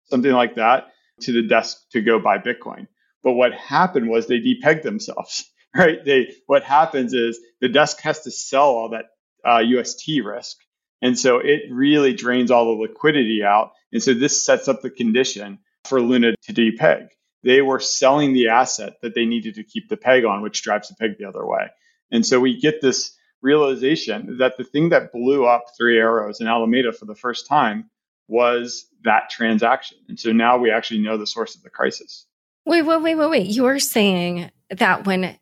[0.05, 0.87] something like that,
[1.21, 2.87] to the desk to go buy Bitcoin.
[3.23, 6.03] But what happened was they depegged themselves, right?
[6.03, 9.05] They what happens is the desk has to sell all that
[9.45, 10.57] uh, UST risk,
[11.01, 13.71] and so it really drains all the liquidity out.
[13.91, 17.09] And so this sets up the condition for Luna to depeg.
[17.43, 20.89] They were selling the asset that they needed to keep the peg on, which drives
[20.89, 21.69] the peg the other way.
[22.11, 26.49] And so we get this realization that the thing that blew up Three Arrows and
[26.49, 27.89] Alameda for the first time
[28.27, 29.97] was that transaction.
[30.07, 32.25] And so now we actually know the source of the crisis.
[32.65, 33.47] Wait, wait, wait, wait, wait.
[33.47, 35.37] You're saying that when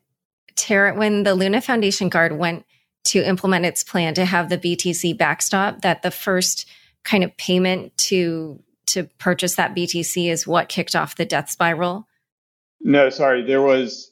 [0.58, 2.66] Terra, when the Luna Foundation Guard went
[3.04, 6.68] to implement its plan to have the BTC backstop, that the first
[7.04, 12.08] kind of payment to to purchase that BTC is what kicked off the death spiral?
[12.80, 13.42] No, sorry.
[13.42, 14.10] There was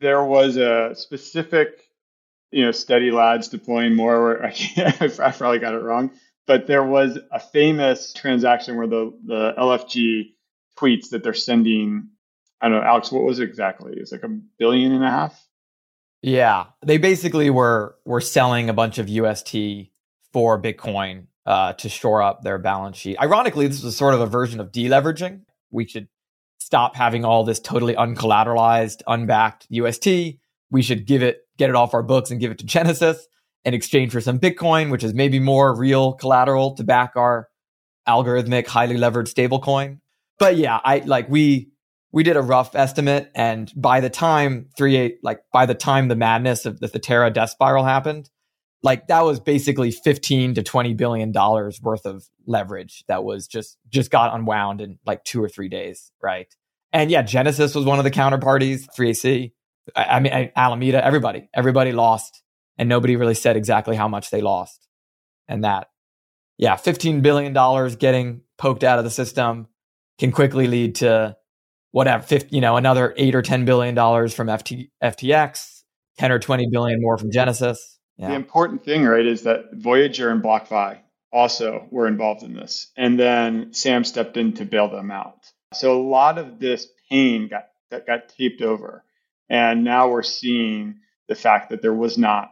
[0.00, 1.86] there was a specific
[2.50, 4.22] you know, steady lads deploying more.
[4.22, 6.10] Where I, I probably got it wrong,
[6.46, 10.32] but there was a famous transaction where the the LFG
[10.78, 12.08] tweets that they're sending.
[12.60, 13.12] I don't know, Alex.
[13.12, 13.92] What was it exactly?
[13.96, 15.45] It's like a billion and a half.
[16.22, 19.90] Yeah, they basically were were selling a bunch of UST
[20.32, 23.18] for Bitcoin uh, to shore up their balance sheet.
[23.20, 25.42] Ironically, this was sort of a version of deleveraging.
[25.70, 26.08] We should
[26.58, 30.38] stop having all this totally uncollateralized, unbacked UST.
[30.70, 33.26] We should give it get it off our books and give it to Genesis
[33.64, 37.48] in exchange for some Bitcoin, which is maybe more real collateral to back our
[38.08, 40.00] algorithmic, highly levered stablecoin.
[40.38, 41.70] But yeah, I like we
[42.16, 46.08] we did a rough estimate, and by the time three eight like by the time
[46.08, 48.30] the madness of the, the Terra death spiral happened,
[48.82, 53.76] like that was basically 15 to 20 billion dollars worth of leverage that was just
[53.90, 56.54] just got unwound in like two or three days right
[56.92, 59.52] and yeah genesis was one of the counterparties 3ac
[59.94, 62.42] I, I mean, Alameda, everybody, everybody lost,
[62.78, 64.88] and nobody really said exactly how much they lost.
[65.48, 65.90] And that,
[66.58, 69.68] yeah, fifteen billion dollars getting poked out of the system
[70.18, 71.36] can quickly lead to
[71.96, 75.82] whatever, 50, you know, another eight or ten billion dollars from FT, FTX,
[76.18, 77.98] ten or twenty billion more from Genesis.
[78.18, 78.28] Yeah.
[78.28, 80.98] The important thing, right, is that Voyager and BlockFi
[81.32, 85.50] also were involved in this, and then Sam stepped in to bail them out.
[85.72, 89.02] So a lot of this pain got that got taped over.
[89.48, 90.96] And now we're seeing
[91.28, 92.50] the fact that there was not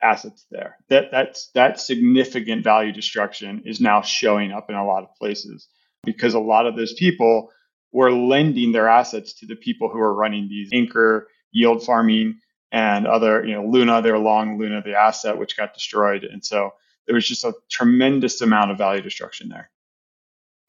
[0.00, 0.76] assets there.
[0.88, 5.68] That that's that significant value destruction is now showing up in a lot of places
[6.04, 7.50] because a lot of those people
[7.92, 12.38] were lending their assets to the people who are running these anchor yield farming
[12.70, 16.24] and other, you know, Luna, their long Luna, the asset which got destroyed.
[16.24, 16.72] And so
[17.06, 19.70] there was just a tremendous amount of value destruction there.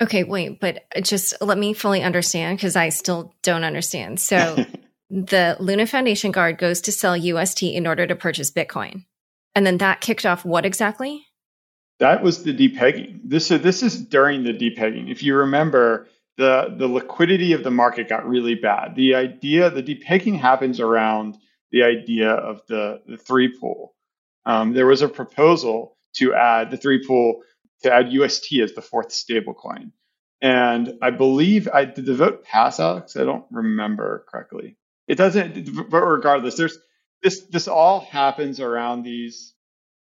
[0.01, 4.21] Okay, wait, but just let me fully understand because I still don't understand.
[4.21, 4.63] So
[5.09, 9.03] the Luna Foundation Guard goes to sell UST in order to purchase Bitcoin.
[9.55, 11.25] And then that kicked off what exactly?
[11.99, 13.19] That was the depegging.
[13.25, 15.11] This, is this is during the depegging.
[15.11, 16.07] If you remember,
[16.39, 18.95] the, the liquidity of the market got really bad.
[18.95, 21.37] The idea, the depegging happens around
[21.71, 23.95] the idea of the, the three pool.
[24.47, 27.41] Um, there was a proposal to add the three pool
[27.83, 29.91] to add UST as the fourth stablecoin.
[30.41, 33.17] And I believe I did the vote pass, Alex.
[33.17, 34.77] I don't remember correctly
[35.09, 36.79] it doesn't but regardless there's
[37.23, 39.55] this this all happens around these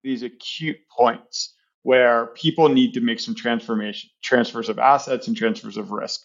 [0.04, 5.76] these acute points where people need to make some transformation transfers of assets and transfers
[5.76, 6.20] of risk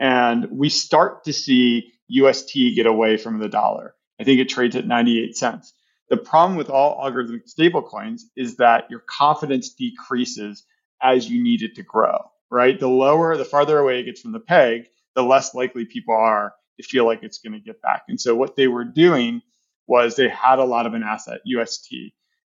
[0.00, 4.76] and we start to see UST get away from the dollar i think it trades
[4.76, 5.74] at 98 cents
[6.10, 10.64] the problem with all algorithmic stablecoins is that your confidence decreases
[11.02, 12.18] as you need it to grow
[12.50, 16.14] right the lower the farther away it gets from the peg the less likely people
[16.14, 18.02] are to feel like it's going to get back.
[18.08, 19.42] And so what they were doing
[19.86, 21.92] was they had a lot of an asset, UST.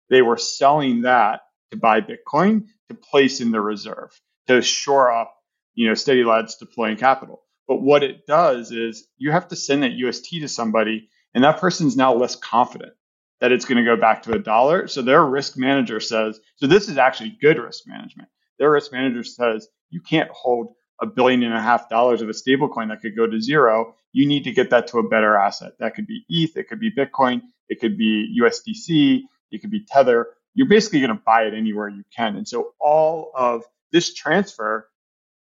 [0.10, 4.12] They were selling that to buy Bitcoin to place in the reserve
[4.48, 5.36] to shore up,
[5.76, 7.42] you know, steady lads deploying capital.
[7.68, 11.02] But what it does is you have to send that UST to somebody
[11.36, 12.94] And that person's now less confident
[13.42, 14.88] that it's going to go back to a dollar.
[14.90, 18.30] So their risk manager says, so this is actually good risk management.
[18.60, 22.34] Their risk manager says, you can't hold a billion and a half dollars of a
[22.34, 23.96] stablecoin that could go to zero.
[24.14, 25.74] You need to get that to a better asset.
[25.80, 29.86] That could be ETH, it could be Bitcoin, it could be USDC, it could be
[29.88, 30.28] Tether.
[30.54, 32.36] You're basically going to buy it anywhere you can.
[32.36, 34.88] And so all of this transfer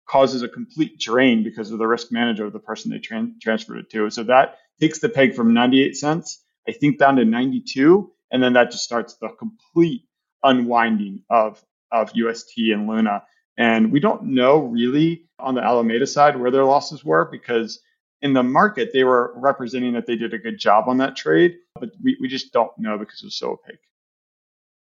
[0.08, 3.78] causes a complete drain because of the risk manager of the person they tran- transferred
[3.78, 4.10] it to.
[4.10, 8.10] So that takes the peg from 98 cents, I think, down to 92.
[8.32, 10.02] And then that just starts the complete
[10.42, 13.22] unwinding of, of UST and Luna.
[13.56, 17.80] And we don't know really on the Alameda side where their losses were because
[18.22, 21.56] in the market, they were representing that they did a good job on that trade,
[21.74, 23.80] but we, we just don't know because it was so opaque.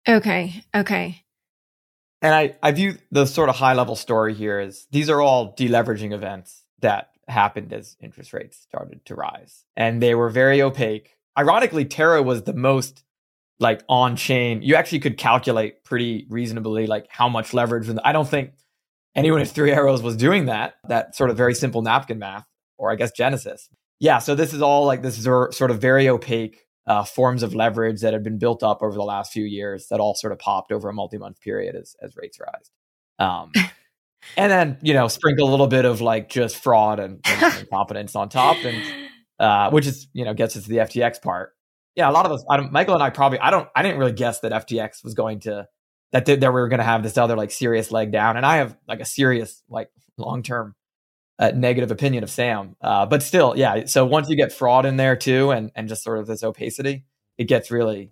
[0.08, 0.64] Okay.
[0.74, 1.22] Okay.
[2.22, 5.56] And I, I view the sort of high level story here as these are all
[5.56, 9.66] deleveraging events that happened as interest rates started to rise.
[9.76, 11.16] And they were very opaque.
[11.38, 13.04] Ironically, Terra was the most
[13.60, 14.62] like on chain.
[14.62, 17.90] You actually could calculate pretty reasonably like how much leverage.
[18.04, 18.52] I don't think
[19.16, 22.92] anyone at Three Arrows was doing that, that sort of very simple napkin math, or
[22.92, 23.70] I guess Genesis.
[24.00, 24.20] Yeah.
[24.20, 27.56] So this is all like this is er, sort of very opaque uh, forms of
[27.56, 30.40] leverage that had been built up over the last few years that all sort of
[30.40, 32.72] popped over a multi-month period as, as rates rise.
[33.18, 33.52] Um,
[34.38, 38.16] and then, you know, sprinkle a little bit of like just fraud and, and incompetence
[38.16, 38.84] on top and,
[39.40, 41.54] uh, which is, you know, gets us to the FTX part.
[41.96, 42.10] Yeah.
[42.10, 44.52] A lot of us, Michael and I probably, I don't, I didn't really guess that
[44.52, 45.68] FTX was going to,
[46.12, 48.38] that, that we were going to have this other like serious leg down.
[48.38, 50.76] And I have like a serious, like long-term
[51.38, 52.76] a negative opinion of Sam.
[52.82, 53.86] Uh, but still, yeah.
[53.86, 57.06] So once you get fraud in there too, and and just sort of this opacity,
[57.38, 58.12] it gets really,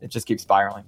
[0.00, 0.84] it just keeps spiraling.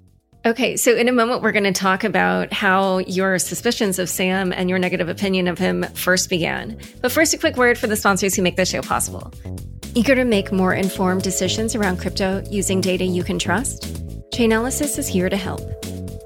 [0.46, 4.54] Okay, so in a moment, we're going to talk about how your suspicions of Sam
[4.54, 6.78] and your negative opinion of him first began.
[7.02, 9.30] But first, a quick word for the sponsors who make this show possible.
[9.94, 13.82] Eager to make more informed decisions around crypto using data you can trust?
[14.30, 15.60] Chainalysis is here to help.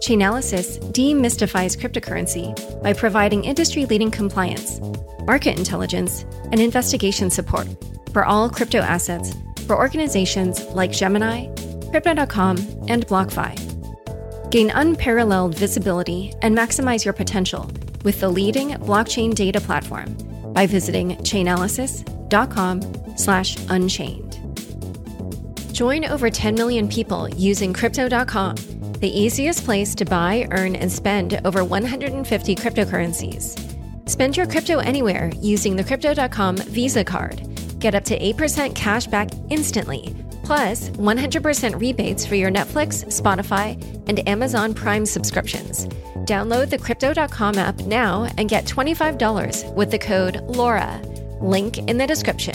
[0.04, 4.80] Chainalysis demystifies cryptocurrency by providing industry leading compliance
[5.24, 7.66] market intelligence, and investigation support
[8.12, 9.34] for all crypto assets
[9.66, 11.48] for organizations like Gemini,
[11.90, 14.50] Crypto.com, and BlockFi.
[14.50, 17.70] Gain unparalleled visibility and maximize your potential
[18.04, 20.14] with the leading blockchain data platform
[20.52, 24.40] by visiting chainalysis.com slash unchained.
[25.72, 28.56] Join over 10 million people using Crypto.com,
[29.04, 34.08] the easiest place to buy, earn, and spend over 150 cryptocurrencies.
[34.08, 37.42] Spend your crypto anywhere using the Crypto.com Visa card.
[37.80, 43.76] Get up to 8% cash back instantly, plus 100% rebates for your Netflix, Spotify,
[44.08, 45.84] and Amazon Prime subscriptions.
[46.24, 51.42] Download the Crypto.com app now and get $25 with the code LAURA.
[51.42, 52.54] Link in the description.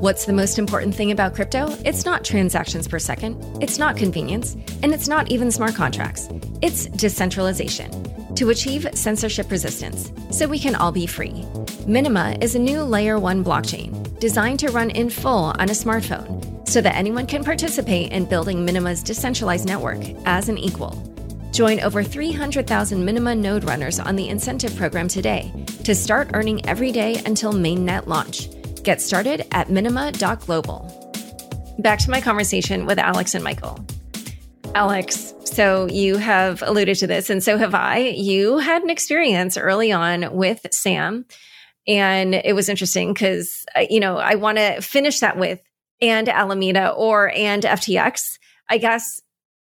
[0.00, 1.76] What's the most important thing about crypto?
[1.84, 6.28] It's not transactions per second, it's not convenience, and it's not even smart contracts.
[6.62, 7.90] It's decentralization
[8.36, 11.44] to achieve censorship resistance so we can all be free.
[11.84, 16.68] Minima is a new layer 1 blockchain designed to run in full on a smartphone
[16.68, 20.94] so that anyone can participate in building Minima's decentralized network as an equal.
[21.50, 26.92] Join over 300,000 Minima node runners on the incentive program today to start earning every
[26.92, 28.48] day until mainnet launch.
[28.88, 31.76] Get started at minima.global.
[31.78, 33.84] Back to my conversation with Alex and Michael.
[34.74, 37.98] Alex, so you have alluded to this, and so have I.
[37.98, 41.26] You had an experience early on with Sam,
[41.86, 45.60] and it was interesting because, uh, you know, I want to finish that with
[46.00, 48.38] and Alameda or and FTX.
[48.70, 49.20] I guess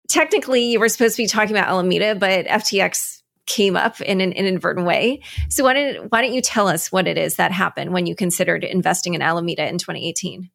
[0.09, 4.31] technically you were supposed to be talking about Alameda, but FTX came up in an
[4.33, 5.21] inadvertent way.
[5.49, 8.15] So why don't why don't you tell us what it is that happened when you
[8.15, 10.49] considered investing in Alameda in 2018?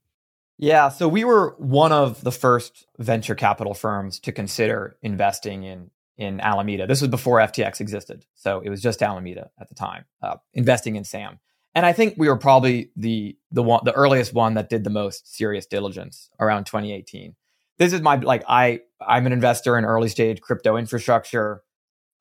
[0.58, 5.90] Yeah, so we were one of the first venture capital firms to consider investing in
[6.16, 6.86] in Alameda.
[6.86, 10.94] This was before FTX existed, so it was just Alameda at the time, uh, investing
[10.94, 11.40] in Sam.
[11.74, 14.90] And I think we were probably the the one the earliest one that did the
[14.90, 17.34] most serious diligence around 2018.
[17.78, 21.62] This is my like I I'm an investor in early stage crypto infrastructure.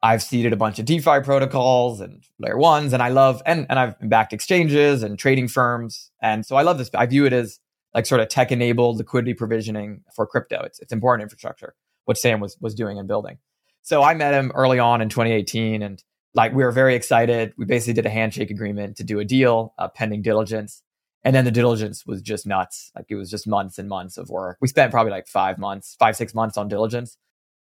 [0.03, 3.79] I've seeded a bunch of DeFi protocols and layer ones, and I love and and
[3.79, 6.89] I've backed exchanges and trading firms, and so I love this.
[6.95, 7.59] I view it as
[7.93, 10.61] like sort of tech enabled liquidity provisioning for crypto.
[10.63, 11.75] It's it's important infrastructure,
[12.05, 13.37] what Sam was was doing and building.
[13.83, 17.53] So I met him early on in 2018 and like we were very excited.
[17.57, 20.81] We basically did a handshake agreement to do a deal, uh, pending diligence.
[21.23, 22.91] And then the diligence was just nuts.
[22.95, 24.57] Like it was just months and months of work.
[24.61, 27.17] We spent probably like five months, five, six months on diligence.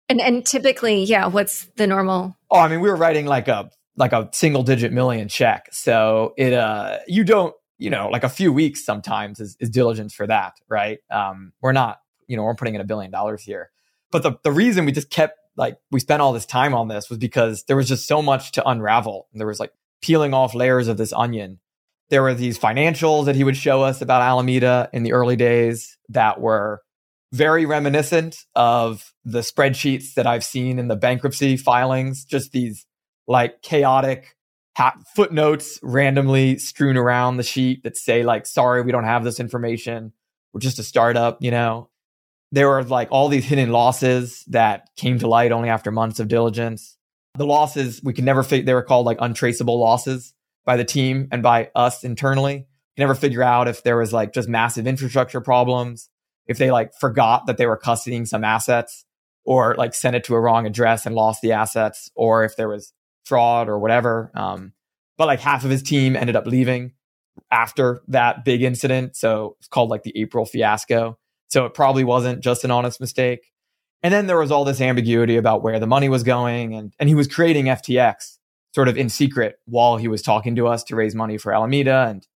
[0.08, 2.36] And and typically, yeah, what's the normal?
[2.50, 5.68] Oh, I mean, we were writing like a like a single digit million check.
[5.72, 10.14] So it uh you don't you know, like a few weeks sometimes is, is diligence
[10.14, 10.98] for that, right?
[11.10, 13.70] Um, we're not, you know, we're putting in a billion dollars here.
[14.10, 17.08] But the, the reason we just kept like we spent all this time on this
[17.08, 19.28] was because there was just so much to unravel.
[19.32, 21.60] And There was like peeling off layers of this onion.
[22.08, 25.98] There were these financials that he would show us about Alameda in the early days
[26.10, 26.82] that were
[27.32, 32.86] very reminiscent of the spreadsheets that I've seen in the bankruptcy filings, just these
[33.26, 34.36] like chaotic
[34.76, 39.40] ha- footnotes randomly strewn around the sheet that say like, sorry, we don't have this
[39.40, 40.12] information.
[40.52, 41.90] We're just a startup, you know?
[42.52, 46.28] There were like all these hidden losses that came to light only after months of
[46.28, 46.96] diligence.
[47.34, 50.32] The losses we could never figure, they were called like untraceable losses
[50.64, 52.66] by the team and by us internally.
[52.96, 56.08] You never figure out if there was like just massive infrastructure problems
[56.46, 59.04] if they like forgot that they were custodying some assets
[59.44, 62.68] or like sent it to a wrong address and lost the assets or if there
[62.68, 62.92] was
[63.24, 64.30] fraud or whatever.
[64.34, 64.72] Um,
[65.16, 66.92] but like half of his team ended up leaving
[67.50, 69.16] after that big incident.
[69.16, 71.18] So it's called like the April fiasco.
[71.48, 73.52] So it probably wasn't just an honest mistake.
[74.02, 76.74] And then there was all this ambiguity about where the money was going.
[76.74, 78.38] And, and he was creating FTX
[78.74, 82.06] sort of in secret while he was talking to us to raise money for Alameda.
[82.08, 82.26] And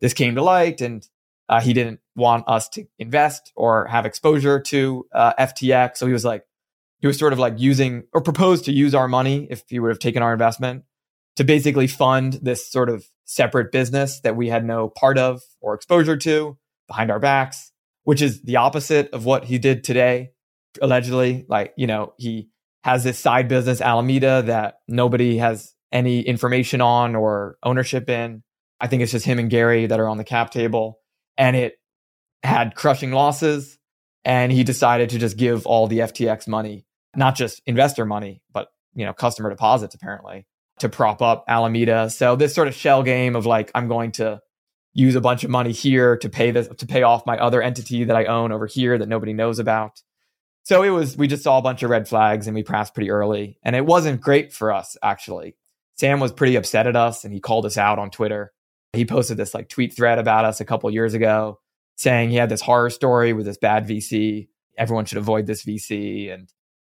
[0.00, 0.80] this came to light.
[0.80, 1.06] And
[1.48, 5.96] uh, he didn't want us to invest or have exposure to uh, FTX.
[5.96, 6.44] So he was like,
[6.98, 9.88] he was sort of like using or proposed to use our money if he would
[9.88, 10.84] have taken our investment
[11.36, 15.74] to basically fund this sort of separate business that we had no part of or
[15.74, 16.58] exposure to
[16.88, 20.32] behind our backs, which is the opposite of what he did today,
[20.82, 21.46] allegedly.
[21.48, 22.48] Like, you know, he
[22.82, 28.42] has this side business, Alameda, that nobody has any information on or ownership in.
[28.80, 30.98] I think it's just him and Gary that are on the cap table
[31.38, 31.78] and it
[32.42, 33.78] had crushing losses.
[34.24, 36.84] And he decided to just give all the FTX money,
[37.16, 40.46] not just investor money, but you know, customer deposits apparently
[40.80, 42.10] to prop up Alameda.
[42.10, 44.40] So this sort of shell game of like, I'm going to
[44.92, 48.04] use a bunch of money here to pay this to pay off my other entity
[48.04, 50.02] that I own over here that nobody knows about.
[50.64, 53.10] So it was we just saw a bunch of red flags and we passed pretty
[53.10, 53.58] early.
[53.62, 55.56] And it wasn't great for us actually.
[55.96, 58.52] Sam was pretty upset at us and he called us out on Twitter.
[58.92, 61.60] He posted this like tweet thread about us a couple years ago
[61.98, 64.48] saying he had this horror story with this bad VC.
[64.78, 66.50] Everyone should avoid this VC and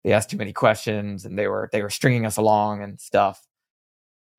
[0.03, 3.41] they asked too many questions and they were they were stringing us along and stuff.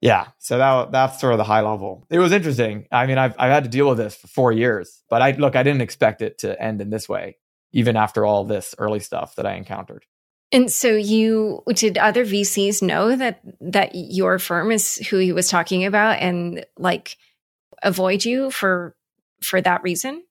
[0.01, 2.07] Yeah, so that that's sort of the high level.
[2.11, 2.87] It was interesting.
[2.93, 5.57] I mean, I've I've had to deal with this for 4 years, but I look,
[5.57, 7.37] I didn't expect it to end in this way
[7.73, 10.05] even after all this early stuff that I encountered.
[10.53, 15.49] And so you did other VCs know that that your firm is who he was
[15.49, 17.17] talking about and like
[17.83, 18.97] avoid you for
[19.41, 20.23] for that reason?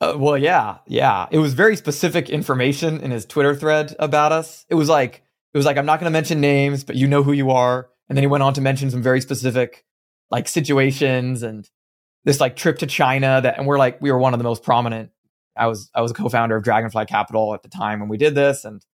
[0.00, 1.26] Uh, well, yeah, yeah.
[1.30, 4.66] It was very specific information in his Twitter thread about us.
[4.68, 5.22] It was like
[5.54, 7.88] it was like I'm not going to mention names, but you know who you are.
[8.08, 9.84] And then he went on to mention some very specific
[10.30, 11.68] like situations and
[12.24, 14.62] this like trip to China that and we're like we were one of the most
[14.62, 15.10] prominent.
[15.56, 18.34] I was I was a co-founder of Dragonfly Capital at the time when we did
[18.34, 18.84] this and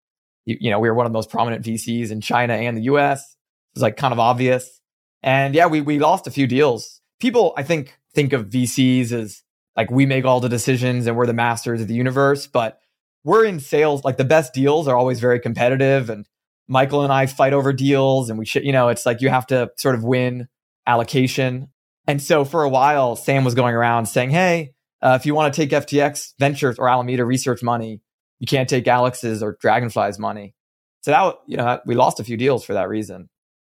[0.45, 2.83] you, you know, we were one of the most prominent VCs in China and the
[2.83, 3.21] US.
[3.21, 4.79] It was like kind of obvious.
[5.21, 7.01] And yeah, we we lost a few deals.
[7.19, 9.42] People, I think, think of VCs as
[9.75, 12.79] like we make all the decisions and we're the masters of the universe, but
[13.23, 14.03] we're in sales.
[14.03, 16.27] Like the best deals are always very competitive, and
[16.67, 19.47] Michael and I fight over deals, and we should, you know, it's like you have
[19.47, 20.47] to sort of win
[20.85, 21.69] allocation.
[22.07, 25.53] And so for a while, Sam was going around saying, "Hey, uh, if you want
[25.53, 28.01] to take FTX Ventures or Alameda Research money,
[28.39, 30.55] you can't take Alex's or Dragonfly's money."
[31.01, 33.29] So that you know, we lost a few deals for that reason.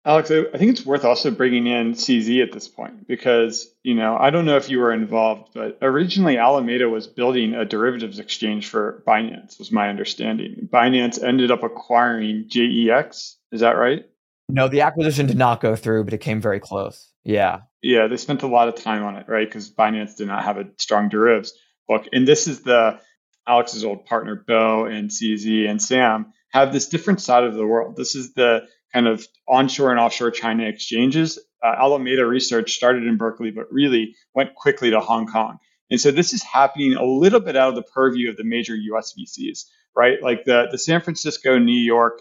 [0.06, 4.18] Alex, I think it's worth also bringing in CZ at this point because, you know,
[4.20, 8.68] I don't know if you were involved, but originally Alameda was building a derivatives exchange
[8.68, 10.68] for Binance, was my understanding.
[10.72, 13.36] Binance ended up acquiring JEX.
[13.54, 14.06] Is that right?
[14.50, 17.10] No, the acquisition did not go through, but it came very close.
[17.24, 17.62] Yeah.
[17.82, 19.48] Yeah, they spent a lot of time on it, right?
[19.48, 21.54] Because Binance did not have a strong derivatives
[21.88, 22.08] book.
[22.12, 23.00] And this is the
[23.48, 27.96] Alex's old partner, Bo and CZ and Sam have this different side of the world.
[27.96, 31.40] This is the kind of onshore and offshore China exchanges.
[31.64, 35.58] Uh, Alameda Research started in Berkeley, but really went quickly to Hong Kong.
[35.90, 38.76] And so this is happening a little bit out of the purview of the major
[38.76, 39.66] US VCs,
[39.96, 40.22] right?
[40.22, 42.20] Like the, the San Francisco, New York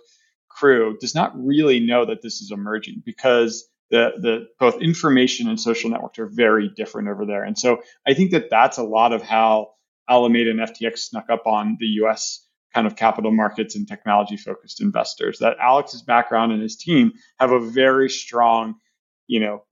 [0.48, 5.60] crew does not really know that this is emerging because the, the both information and
[5.60, 7.44] social networks are very different over there.
[7.44, 9.72] And so I think that that's a lot of how
[10.08, 14.80] Alameda and FTX snuck up on the US kind of capital markets and technology focused
[14.80, 15.38] investors.
[15.38, 18.76] That Alex's background and his team have a very strong,
[19.26, 19.64] you know,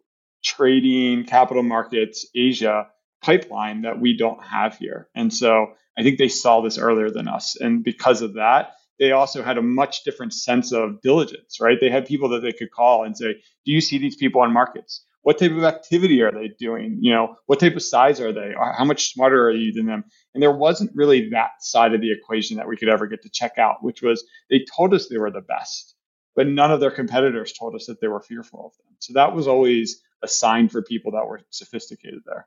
[0.43, 2.89] trading, capital markets, Asia
[3.23, 5.09] pipeline that we don't have here.
[5.15, 7.57] And so I think they saw this earlier than us.
[7.57, 11.79] And because of that, they also had a much different sense of diligence, right?
[11.81, 13.35] They had people that they could call and say,
[13.65, 15.05] Do you see these people on markets?
[15.23, 16.99] What type of activity are they doing?
[17.01, 18.53] You know, what type of size are they?
[18.57, 20.05] How much smarter are you than them?
[20.35, 23.31] And there wasn't really that side of the equation that we could ever get to
[23.31, 25.95] check out, which was they told us they were the best,
[26.35, 28.97] but none of their competitors told us that they were fearful of them.
[29.01, 32.47] So that was always a sign for people that were sophisticated there.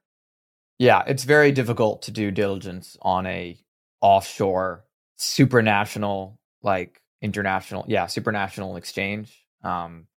[0.80, 3.58] Yeah, it's very difficult to do diligence on a
[4.02, 4.84] offshore
[5.18, 10.08] supranational like international yeah supranational exchange um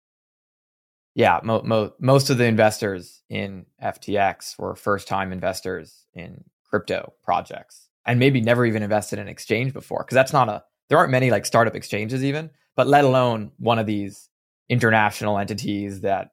[1.17, 7.13] yeah mo- mo- most of the investors in ftx were first time investors in crypto
[7.25, 11.11] projects and maybe never even invested in exchange before because that's not a there aren't
[11.11, 14.29] many like startup exchanges even but let alone one of these
[14.69, 16.29] international entities that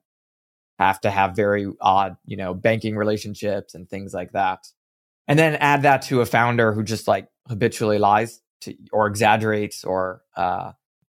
[0.79, 4.67] have to have very odd you know banking relationships and things like that.
[5.27, 9.83] And then add that to a founder who just like habitually lies to, or exaggerates
[9.83, 10.71] or uh,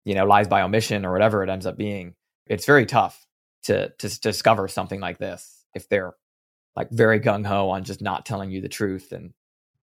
[0.04, 2.14] you know lies by omission or whatever it ends up being.
[2.46, 3.26] It's very tough
[3.64, 6.14] to to discover something like this if they're
[6.76, 9.32] like very gung-ho on just not telling you the truth and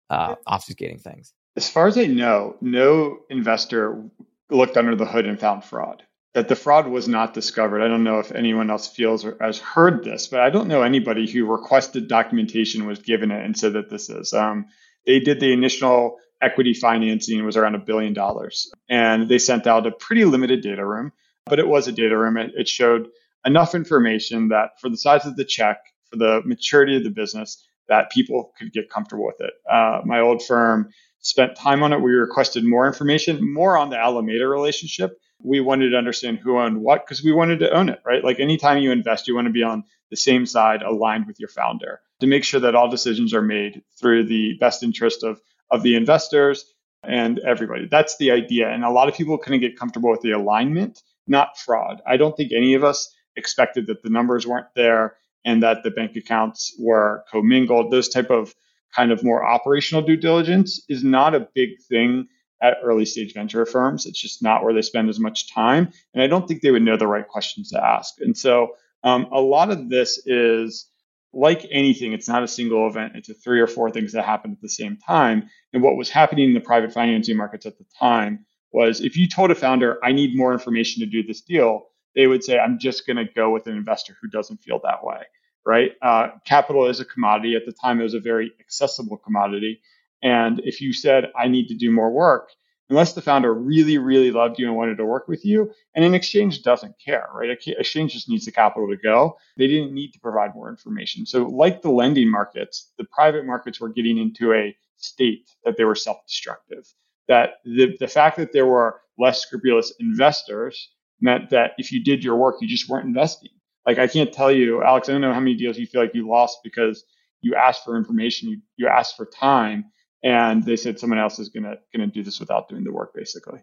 [0.10, 4.04] uh, obfuscating things as far as i know no investor
[4.50, 6.04] looked under the hood and found fraud
[6.34, 9.60] that the fraud was not discovered i don't know if anyone else feels or has
[9.60, 13.74] heard this but i don't know anybody who requested documentation was given it and said
[13.74, 14.66] that this is um,
[15.06, 18.72] they did the initial equity financing was around a billion dollars.
[18.90, 21.12] And they sent out a pretty limited data room,
[21.46, 22.38] but it was a data room.
[22.38, 23.10] It, it showed
[23.46, 25.78] enough information that for the size of the check,
[26.10, 29.54] for the maturity of the business, that people could get comfortable with it.
[29.70, 30.90] Uh, my old firm
[31.20, 32.02] spent time on it.
[32.02, 35.18] We requested more information, more on the Alameda relationship.
[35.44, 38.24] We wanted to understand who owned what because we wanted to own it, right?
[38.24, 41.50] Like anytime you invest, you want to be on the same side aligned with your
[41.50, 45.40] founder to make sure that all decisions are made through the best interest of
[45.72, 46.66] of the investors
[47.04, 47.88] and everybody.
[47.90, 48.70] That's the idea.
[48.70, 52.02] And a lot of people couldn't get comfortable with the alignment, not fraud.
[52.06, 55.16] I don't think any of us expected that the numbers weren't there
[55.46, 57.92] and that the bank accounts were commingled.
[57.92, 58.54] Those type of
[58.96, 62.28] kind of more operational due diligence is not a big thing
[62.62, 64.06] at early stage venture firms.
[64.06, 65.92] It's just not where they spend as much time.
[66.14, 68.16] And I don't think they would know the right questions to ask.
[68.20, 70.88] And so um, a lot of this is
[71.34, 73.14] like anything, it's not a single event.
[73.16, 75.50] It's a three or four things that happen at the same time.
[75.74, 79.28] And what was happening in the private financing markets at the time was if you
[79.28, 82.80] told a founder, I need more information to do this deal, they would say, I'm
[82.80, 85.24] just going to go with an investor who doesn't feel that way.
[85.66, 85.92] Right.
[86.02, 87.56] Uh, capital is a commodity.
[87.56, 89.80] At the time, it was a very accessible commodity.
[90.24, 92.50] And if you said, I need to do more work,
[92.92, 95.72] unless the founder really, really loved you and wanted to work with you.
[95.96, 97.50] And an exchange doesn't care, right?
[97.50, 99.38] A exchange just needs the capital to go.
[99.58, 101.26] They didn't need to provide more information.
[101.26, 105.86] So, like the lending markets, the private markets were getting into a state that they
[105.86, 106.86] were self destructive.
[107.28, 110.90] That the, the fact that there were less scrupulous investors
[111.22, 113.50] meant that if you did your work, you just weren't investing.
[113.86, 116.14] Like, I can't tell you, Alex, I don't know how many deals you feel like
[116.14, 117.04] you lost because
[117.42, 119.86] you asked for information, you, you asked for time,
[120.24, 123.60] and they said someone else is gonna gonna do this without doing the work basically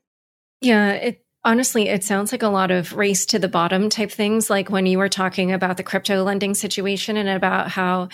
[0.61, 4.51] yeah it honestly it sounds like a lot of race to the bottom type things
[4.51, 8.09] like when you were talking about the crypto lending situation and about how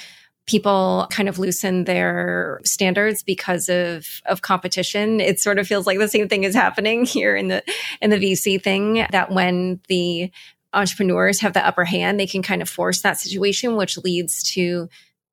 [0.46, 5.98] people kind of loosen their standards because of of competition it sort of feels like
[5.98, 7.62] the same thing is happening here in the
[8.00, 10.30] in the VC thing that when the
[10.72, 14.88] entrepreneurs have the upper hand they can kind of force that situation which leads to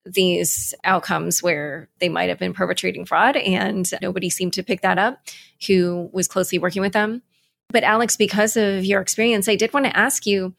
[0.06, 4.98] these outcomes where they might have been perpetrating fraud and nobody seemed to pick that
[4.98, 5.20] up
[5.68, 7.22] who was closely working with them.
[7.70, 10.54] But Alex, because of your experience, I did want to ask you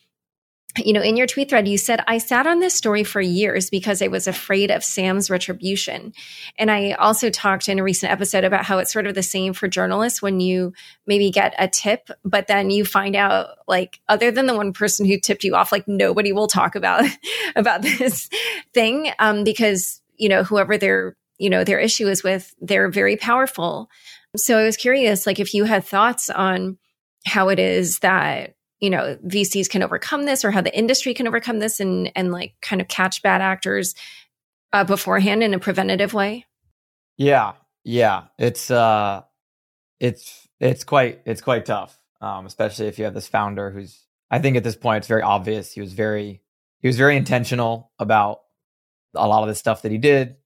[0.79, 3.69] you know, in your tweet thread, you said, I sat on this story for years
[3.69, 6.15] because I was afraid of Sam's retribution.
[6.59, 9.53] And I also talked in a recent episode about how it's sort of the same
[9.53, 10.73] for journalists when you
[11.07, 15.05] maybe get a tip, but then you find out, like, other than the one person
[15.05, 17.05] who tipped you off, like, nobody will talk about,
[17.57, 18.31] about this
[18.73, 23.17] thing, um, because, you know, whoever their, you know, their issue is with, they're very
[23.17, 23.91] powerful.
[24.37, 26.79] So I was curious, like, if you had thoughts on
[27.27, 31.27] how it is that you know VCs can overcome this or how the industry can
[31.27, 33.95] overcome this and and like kind of catch bad actors
[34.73, 36.45] uh, beforehand in a preventative way?
[37.17, 37.53] Yeah,
[37.85, 39.23] yeah, it's uh,
[40.01, 44.41] it's it's quite it's quite tough, um, especially if you have this founder who's I
[44.41, 46.43] think at this point it's very obvious he was very
[46.81, 48.41] he was very intentional about
[49.15, 50.37] a lot of the stuff that he did,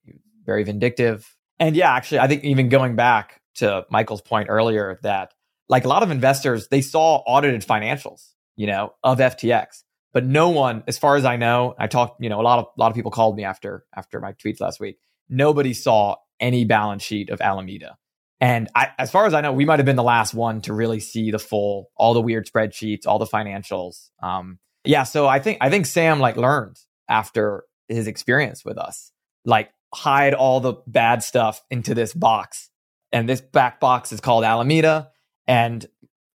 [0.45, 5.33] very vindictive, and yeah, actually I think even going back to Michael's point earlier that
[5.69, 10.51] like a lot of investors, they saw audited financials, you know, of FTX, but no
[10.51, 12.89] one, as far as I know, I talked, you know, a lot of a lot
[12.89, 14.99] of people called me after after my tweets last week.
[15.29, 17.97] Nobody saw any balance sheet of Alameda.
[18.41, 20.75] And I, as far as I know, we might have been the last one to
[20.75, 24.11] really see the full, all the weird spreadsheets, all the financials.
[24.23, 26.77] Um, yeah, so I think I think Sam like learned
[27.09, 29.13] after his experience with us.
[29.45, 32.71] Like hide all the bad stuff into this box.
[33.13, 35.11] And this back box is called Alameda
[35.47, 35.87] and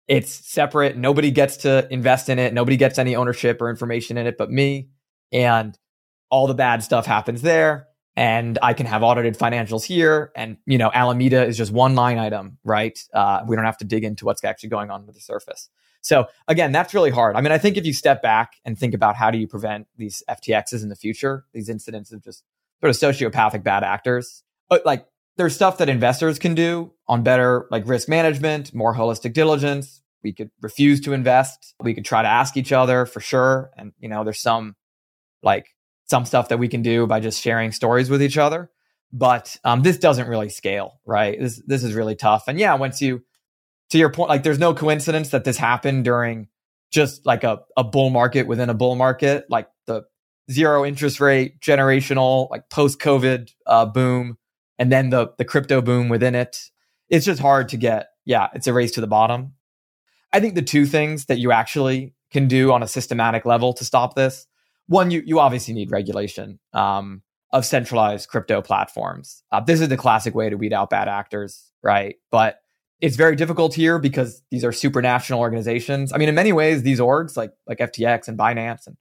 [0.08, 0.98] it's separate.
[0.98, 2.54] Nobody gets to invest in it.
[2.54, 4.90] Nobody gets any ownership or information in it but me.
[5.32, 5.78] And
[6.30, 7.88] all the bad stuff happens there.
[8.18, 10.32] And I can have audited financials here.
[10.36, 13.00] And, you know, Alameda is just one line item, right?
[13.14, 15.70] Uh, we don't have to dig into what's actually going on with the surface.
[16.02, 17.36] So again, that's really hard.
[17.36, 19.88] I mean, I think if you step back and think about how do you prevent
[19.98, 22.44] these FTXs in the future, these incidents of just
[22.82, 25.06] sort of sociopathic bad actors, but like
[25.38, 30.02] there's stuff that investors can do on better like risk management, more holistic diligence.
[30.24, 31.74] We could refuse to invest.
[31.80, 33.72] We could try to ask each other for sure.
[33.78, 34.76] And, you know, there's some
[35.42, 35.68] like
[36.06, 38.70] some stuff that we can do by just sharing stories with each other.
[39.14, 41.38] But um, this doesn't really scale, right?
[41.40, 42.44] This this is really tough.
[42.48, 43.24] And yeah, once you
[43.90, 46.48] to your point, like there's no coincidence that this happened during
[46.92, 50.04] just like a, a bull market within a bull market, like the
[50.50, 54.38] zero interest rate, generational, like post COVID uh, boom,
[54.82, 56.58] and then the the crypto boom within it.
[57.08, 58.08] It's just hard to get.
[58.26, 59.54] Yeah, it's a race to the bottom.
[60.34, 63.86] I think the two things that you actually can do on a systematic level to
[63.86, 64.48] stop this
[64.88, 67.22] one, you you obviously need regulation um,
[67.54, 69.44] of centralized crypto platforms.
[69.52, 72.16] Uh, this is the classic way to weed out bad actors, right?
[72.32, 72.60] But
[73.00, 76.12] it's very difficult here because these are supranational organizations.
[76.12, 78.98] I mean, in many ways, these orgs like like FTX and Binance and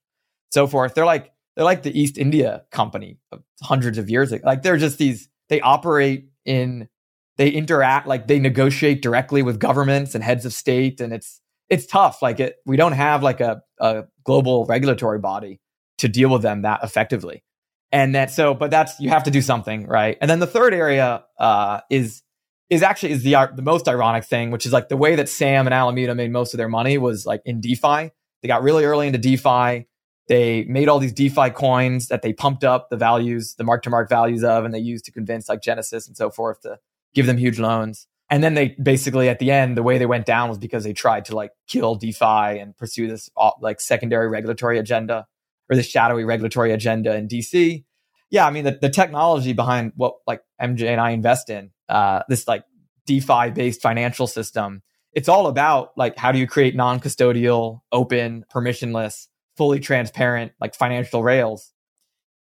[0.50, 4.42] so forth, they're like they're like the East India Company of hundreds of years ago.
[4.46, 6.88] Like they're just these they operate in
[7.36, 11.86] they interact like they negotiate directly with governments and heads of state, and it's it's
[11.86, 12.22] tough.
[12.22, 15.60] Like it, we don't have like a, a global regulatory body
[15.98, 17.44] to deal with them that effectively.
[17.92, 20.16] And that so, but that's you have to do something, right?
[20.20, 22.22] And then the third area uh, is
[22.68, 25.66] is actually is the the most ironic thing, which is like the way that Sam
[25.66, 28.10] and Alameda made most of their money was like in DeFi.
[28.42, 29.86] They got really early into DeFi.
[30.30, 33.90] They made all these DeFi coins that they pumped up the values, the mark to
[33.90, 36.78] mark values of, and they used to convince like Genesis and so forth to
[37.12, 38.06] give them huge loans.
[38.30, 40.92] And then they basically at the end, the way they went down was because they
[40.92, 45.26] tried to like kill DeFi and pursue this uh, like secondary regulatory agenda
[45.68, 47.84] or the shadowy regulatory agenda in DC.
[48.30, 52.22] Yeah, I mean the, the technology behind what like MJ and I invest in, uh,
[52.28, 52.62] this like
[53.04, 54.82] DeFi based financial system.
[55.12, 59.26] It's all about like how do you create non-custodial, open, permissionless,
[59.60, 61.70] fully transparent like financial rails.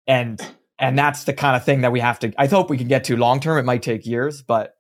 [0.08, 0.42] And
[0.80, 3.04] and that's the kind of thing that we have to I hope we can get
[3.06, 3.58] to long term.
[3.58, 4.76] It might take years, but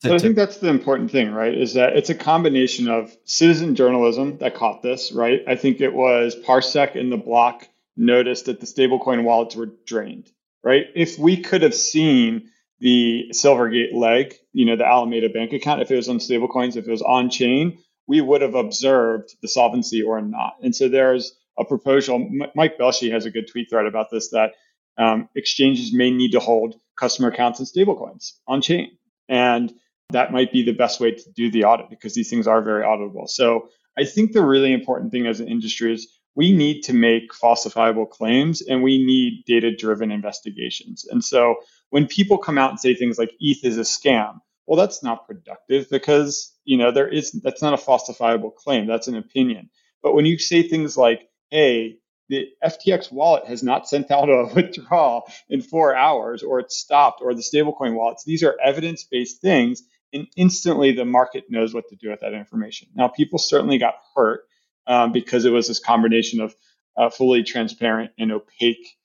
[0.00, 1.52] so I think that's the important thing, right?
[1.52, 5.42] Is that it's a combination of citizen journalism that caught this, right?
[5.46, 7.68] I think it was Parsec in the block
[7.98, 10.30] noticed that the stablecoin wallets were drained,
[10.62, 10.86] right?
[10.94, 12.48] If we could have seen
[12.80, 16.86] the Silvergate leg, you know, the Alameda bank account, if it was on stablecoins, if
[16.86, 20.54] it was on chain, we would have observed the solvency or not.
[20.62, 22.28] And so there's a proposal.
[22.54, 24.52] Mike Belshe has a good tweet thread about this that
[24.98, 28.96] um, exchanges may need to hold customer accounts in stablecoins on chain.
[29.28, 29.72] And
[30.10, 32.84] that might be the best way to do the audit because these things are very
[32.84, 33.28] auditable.
[33.28, 37.32] So I think the really important thing as an industry is we need to make
[37.32, 41.06] falsifiable claims and we need data driven investigations.
[41.08, 41.56] And so
[41.90, 45.26] when people come out and say things like ETH is a scam, well, that's not
[45.26, 48.86] productive because, you know, there is, that's not a falsifiable claim.
[48.86, 49.70] That's an opinion.
[50.02, 54.50] But when you say things like, hey, the FTX wallet has not sent out a
[54.54, 58.24] withdrawal in four hours, or it's stopped, or the stablecoin wallets.
[58.24, 59.82] These are evidence based things,
[60.12, 62.88] and instantly the market knows what to do with that information.
[62.94, 64.42] Now, people certainly got hurt
[64.86, 66.54] um, because it was this combination of
[66.96, 68.96] uh, fully transparent and opaque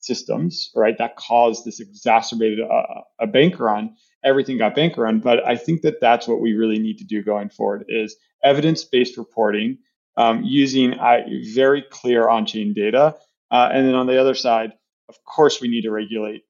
[0.00, 0.96] systems, right?
[0.98, 3.96] That caused this exacerbated uh, a bank run.
[4.24, 7.22] Everything got bank run, but I think that that's what we really need to do
[7.22, 9.78] going forward is evidence-based reporting
[10.18, 11.20] um, using uh,
[11.54, 13.16] very clear on-chain data,
[13.50, 14.72] uh, and then on the other side,
[15.08, 16.42] of course, we need to regulate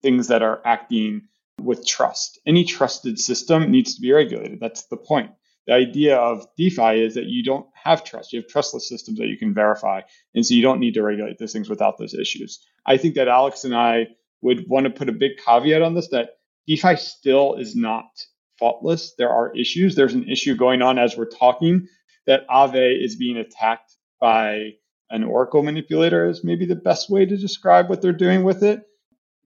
[0.00, 1.22] things that are acting
[1.60, 2.40] with trust.
[2.46, 4.60] Any trusted system needs to be regulated.
[4.60, 5.32] That's the point
[5.66, 8.32] the idea of DeFi is that you don't have trust.
[8.32, 10.02] You have trustless systems that you can verify.
[10.34, 12.64] And so you don't need to regulate those things without those issues.
[12.86, 14.08] I think that Alex and I
[14.42, 16.30] would want to put a big caveat on this that
[16.68, 18.06] DeFi still is not
[18.58, 19.14] faultless.
[19.18, 19.96] There are issues.
[19.96, 21.88] There's an issue going on as we're talking
[22.26, 24.72] that Aave is being attacked by
[25.10, 28.82] an Oracle manipulator is maybe the best way to describe what they're doing with it.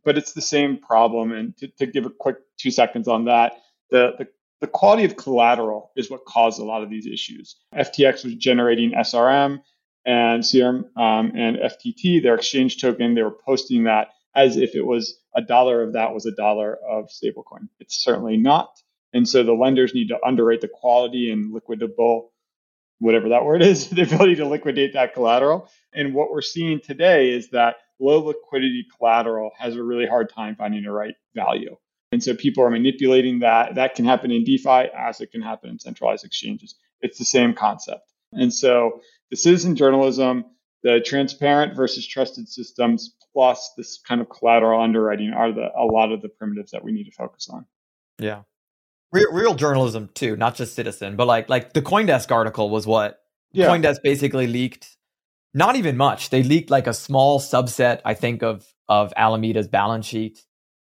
[0.05, 1.33] But it's the same problem.
[1.33, 3.53] And to, to give a quick two seconds on that,
[3.91, 4.29] the, the
[4.61, 7.57] the quality of collateral is what caused a lot of these issues.
[7.75, 9.63] FTX was generating SRM
[10.05, 14.87] and Serum um, and FTT, their exchange token, they were posting that as if it
[14.87, 17.69] was a dollar of that was a dollar of stablecoin.
[17.81, 18.71] It's certainly not.
[19.13, 22.29] And so the lenders need to underrate the quality and liquidable
[23.01, 25.69] whatever that word is, the ability to liquidate that collateral.
[25.93, 30.55] And what we're seeing today is that low liquidity collateral has a really hard time
[30.57, 31.77] finding the right value.
[32.13, 33.75] And so people are manipulating that.
[33.77, 36.75] That can happen in DeFi as it can happen in centralized exchanges.
[37.01, 38.13] It's the same concept.
[38.33, 40.45] And so the citizen journalism,
[40.83, 46.13] the transparent versus trusted systems, plus this kind of collateral underwriting are the a lot
[46.13, 47.65] of the primitives that we need to focus on.
[48.19, 48.43] Yeah.
[49.13, 53.21] Real, real journalism too, not just citizen, but like like the CoinDesk article was what
[53.53, 53.67] yeah.
[53.67, 54.97] CoinDesk basically leaked
[55.53, 56.31] not even much.
[56.31, 60.45] They leaked like a small subset, I think, of of Alameda's balance sheet.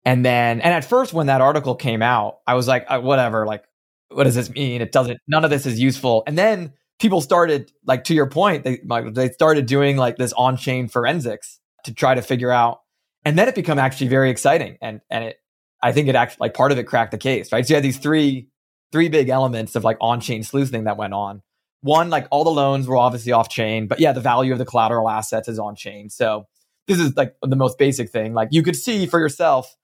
[0.05, 3.45] And then, and at first, when that article came out, I was like, uh, whatever,
[3.45, 3.63] like,
[4.09, 4.81] what does this mean?
[4.81, 6.23] It doesn't, none of this is useful.
[6.27, 10.33] And then people started, like, to your point, they, like, they started doing like this
[10.33, 12.81] on chain forensics to try to figure out.
[13.23, 14.77] And then it became actually very exciting.
[14.81, 15.37] And, and it,
[15.83, 17.65] I think it actually, like, part of it cracked the case, right?
[17.67, 18.47] So you had these three,
[18.91, 21.41] three big elements of like on chain sleuthing that went on.
[21.81, 24.65] One, like all the loans were obviously off chain, but yeah, the value of the
[24.65, 26.09] collateral assets is on chain.
[26.09, 26.47] So
[26.87, 28.33] this is like the most basic thing.
[28.33, 29.75] Like you could see for yourself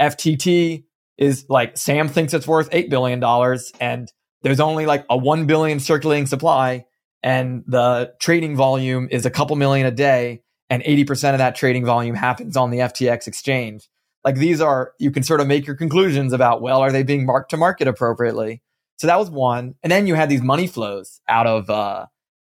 [0.00, 0.84] FTT
[1.16, 3.22] is like Sam thinks it's worth $8 billion
[3.80, 4.08] and
[4.42, 6.84] there's only like a 1 billion circulating supply
[7.22, 11.84] and the trading volume is a couple million a day and 80% of that trading
[11.84, 13.88] volume happens on the FTX exchange.
[14.24, 17.24] Like these are, you can sort of make your conclusions about, well, are they being
[17.24, 18.62] marked to market appropriately?
[18.98, 19.76] So that was one.
[19.82, 22.06] And then you had these money flows out of, uh,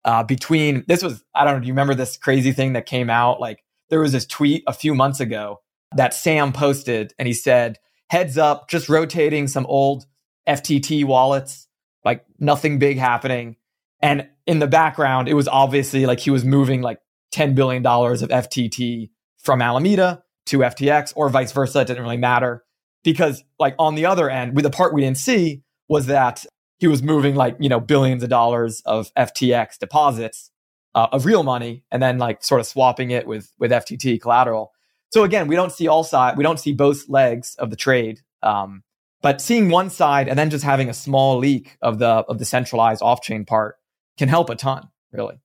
[0.04, 3.10] uh, between this was, I don't know, do you remember this crazy thing that came
[3.10, 3.40] out?
[3.40, 5.60] Like there was this tweet a few months ago
[5.96, 10.06] that Sam posted and he said, heads up, just rotating some old
[10.48, 11.66] FTT wallets,
[12.04, 13.56] like nothing big happening.
[14.00, 17.00] And in the background, it was obviously like he was moving like
[17.34, 21.80] $10 billion of FTT from Alameda to FTX or vice versa.
[21.80, 22.64] It didn't really matter
[23.04, 26.44] because like on the other end, the part we didn't see was that
[26.78, 30.50] he was moving like, you know, billions of dollars of FTX deposits
[30.94, 34.72] uh, of real money and then like sort of swapping it with, with FTT collateral.
[35.10, 38.20] So again, we don't see all side, we don't see both legs of the trade.
[38.42, 38.82] Um,
[39.22, 42.44] but seeing one side and then just having a small leak of the of the
[42.44, 43.76] centralized off-chain part
[44.18, 45.40] can help a ton, really.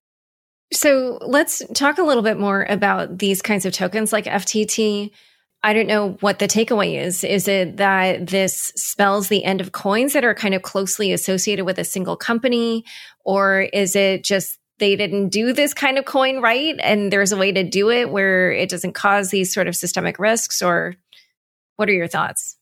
[0.74, 5.12] So let's talk a little bit more about these kinds of tokens like FTT.
[5.64, 7.24] I don't know what the takeaway is.
[7.24, 11.66] Is it that this spells the end of coins that are kind of closely associated
[11.66, 12.86] with a single company?
[13.26, 17.38] Or is it just they didn't do this kind of coin right and there's a
[17.38, 20.96] way to do it where it doesn't cause these sort of systemic risks or
[21.78, 22.58] what are your thoughts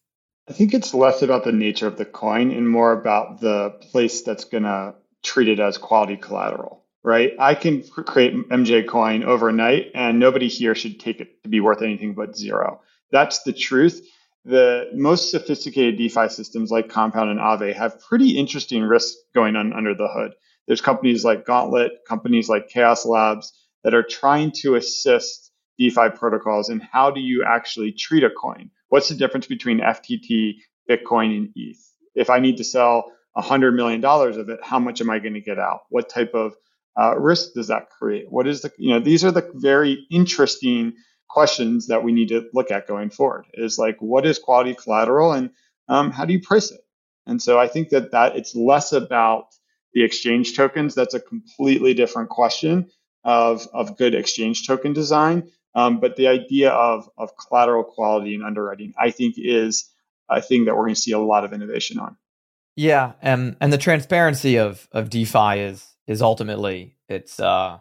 [0.49, 4.21] i think it's less about the nature of the coin and more about the place
[4.21, 4.93] that's going to
[5.23, 10.75] treat it as quality collateral right i can create mj coin overnight and nobody here
[10.75, 12.81] should take it to be worth anything but zero
[13.11, 14.05] that's the truth
[14.45, 19.73] the most sophisticated defi systems like compound and aave have pretty interesting risks going on
[19.73, 20.33] under the hood
[20.69, 23.51] there's companies like Gauntlet, companies like Chaos Labs
[23.83, 28.69] that are trying to assist DeFi protocols and how do you actually treat a coin?
[28.89, 31.79] What's the difference between FTT, Bitcoin, and ETH?
[32.13, 35.41] If I need to sell $100 million of it, how much am I going to
[35.41, 35.79] get out?
[35.89, 36.53] What type of
[36.97, 38.25] uh, risk does that create?
[38.29, 40.93] What is the, you know, these are the very interesting
[41.29, 45.31] questions that we need to look at going forward is like, what is quality collateral
[45.31, 45.51] and
[45.87, 46.81] um, how do you price it?
[47.25, 49.45] And so I think that that it's less about
[49.93, 52.89] the exchange tokens, that's a completely different question
[53.23, 55.49] of, of good exchange token design.
[55.75, 59.89] Um, but the idea of, of collateral quality and underwriting, I think, is
[60.27, 62.17] a thing that we're going to see a lot of innovation on.
[62.75, 67.77] Yeah, and and the transparency of of DeFi is is ultimately it's uh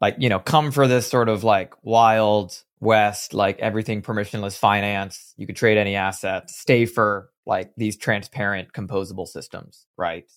[0.00, 5.34] like you know come for this sort of like wild west like everything permissionless finance
[5.36, 10.30] you could trade any asset stay for like these transparent composable systems right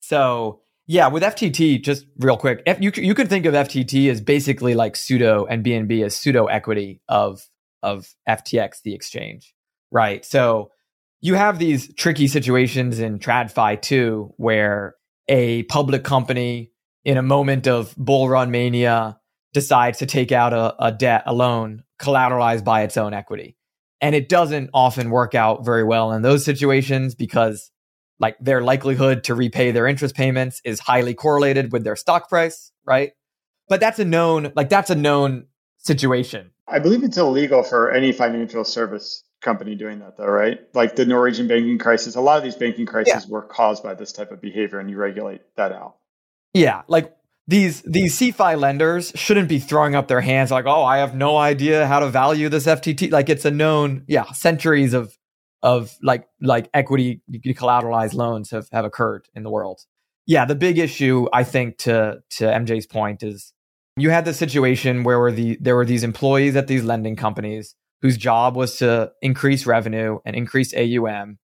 [0.00, 0.60] so
[0.90, 4.96] yeah, with FTT, just real quick, you you could think of FTT as basically like
[4.96, 7.46] pseudo and BNB as pseudo equity of
[7.82, 9.54] of FTX, the exchange,
[9.90, 10.24] right?
[10.24, 10.70] So
[11.20, 14.94] you have these tricky situations in TradFi too, where
[15.28, 16.72] a public company
[17.04, 19.18] in a moment of bull run mania
[19.52, 23.56] decides to take out a, a debt, a loan collateralized by its own equity.
[24.00, 27.70] And it doesn't often work out very well in those situations because
[28.20, 32.72] like their likelihood to repay their interest payments is highly correlated with their stock price,
[32.84, 33.12] right?
[33.68, 35.46] But that's a known, like that's a known
[35.78, 36.50] situation.
[36.66, 40.60] I believe it's illegal for any financial service company doing that though, right?
[40.74, 43.30] Like the Norwegian banking crisis, a lot of these banking crises yeah.
[43.30, 45.96] were caused by this type of behavior and you regulate that out.
[46.54, 47.14] Yeah, like
[47.46, 51.36] these these CeFi lenders shouldn't be throwing up their hands like, "Oh, I have no
[51.36, 55.16] idea how to value this FTT." Like it's a known, yeah, centuries of
[55.62, 59.80] of like like equity collateralized loans have have occurred in the world.
[60.26, 63.52] yeah, the big issue I think to to MJ's point is
[63.96, 67.74] you had the situation where were the there were these employees at these lending companies
[68.02, 71.38] whose job was to increase revenue and increase AUM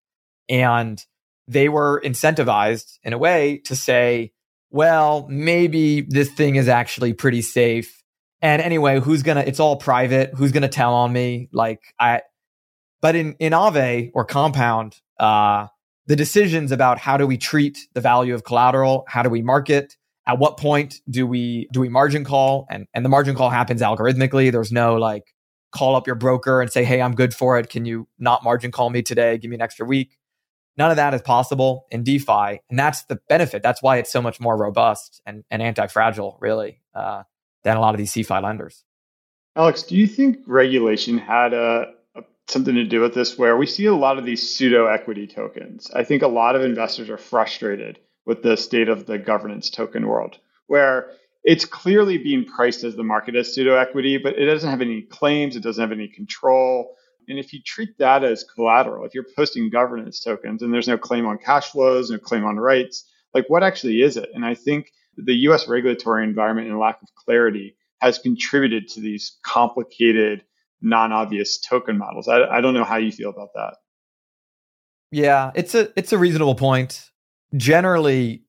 [0.48, 1.02] and
[1.46, 4.32] they were incentivized in a way to say,
[4.70, 8.02] well, maybe this thing is actually pretty safe.
[8.40, 9.40] And anyway, who's gonna?
[9.40, 10.34] It's all private.
[10.34, 11.48] Who's gonna tell on me?
[11.52, 12.22] Like I,
[13.00, 15.68] but in in Aave or Compound, uh,
[16.06, 19.96] the decisions about how do we treat the value of collateral, how do we market,
[20.26, 23.80] at what point do we do we margin call, and and the margin call happens
[23.80, 24.52] algorithmically.
[24.52, 25.33] There's no like
[25.74, 27.68] call up your broker and say, hey, I'm good for it.
[27.68, 29.36] Can you not margin call me today?
[29.36, 30.16] Give me an extra week.
[30.76, 32.60] None of that is possible in DeFi.
[32.70, 33.62] And that's the benefit.
[33.62, 37.24] That's why it's so much more robust and, and anti fragile, really, uh,
[37.62, 38.84] than a lot of these CeFi lenders.
[39.56, 43.66] Alex, do you think regulation had a, a, something to do with this where we
[43.66, 45.90] see a lot of these pseudo equity tokens?
[45.94, 50.08] I think a lot of investors are frustrated with the state of the governance token
[50.08, 51.10] world, where
[51.44, 55.02] it's clearly being priced as the market as pseudo equity, but it doesn't have any
[55.02, 56.96] claims, it doesn't have any control.
[57.28, 60.98] And if you treat that as collateral, if you're posting governance tokens and there's no
[60.98, 64.30] claim on cash flows, no claim on rights, like what actually is it?
[64.34, 69.38] And I think the US regulatory environment and lack of clarity has contributed to these
[69.42, 70.44] complicated,
[70.80, 72.26] non obvious token models.
[72.26, 73.76] I, I don't know how you feel about that.
[75.10, 77.10] Yeah, it's a it's a reasonable point.
[77.56, 78.44] Generally,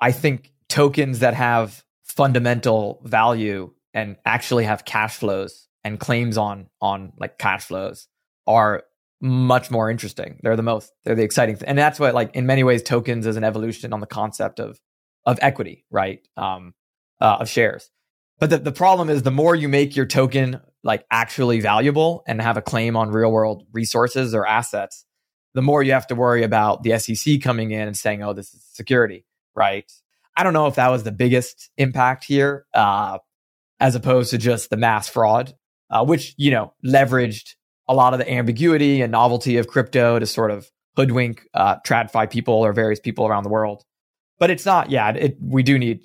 [0.00, 6.68] I think tokens that have fundamental value and actually have cash flows and claims on
[6.80, 8.08] on like cash flows
[8.46, 8.84] are
[9.20, 10.38] much more interesting.
[10.42, 11.68] They're the most they're the exciting thing.
[11.68, 14.80] And that's what like in many ways tokens is an evolution on the concept of
[15.26, 16.20] of equity, right?
[16.36, 16.74] Um
[17.20, 17.90] uh, of shares.
[18.38, 22.40] But the, the problem is the more you make your token like actually valuable and
[22.40, 25.04] have a claim on real world resources or assets,
[25.54, 28.54] the more you have to worry about the SEC coming in and saying, "Oh, this
[28.54, 29.24] is security,"
[29.56, 29.90] right?
[30.38, 33.18] I don't know if that was the biggest impact here, uh,
[33.80, 35.52] as opposed to just the mass fraud
[35.90, 37.54] uh, which, you know, leveraged
[37.88, 42.30] a lot of the ambiguity and novelty of crypto to sort of hoodwink uh, TradFi
[42.30, 43.84] people or various people around the world.
[44.38, 46.00] But it's not, yeah, it, we do need,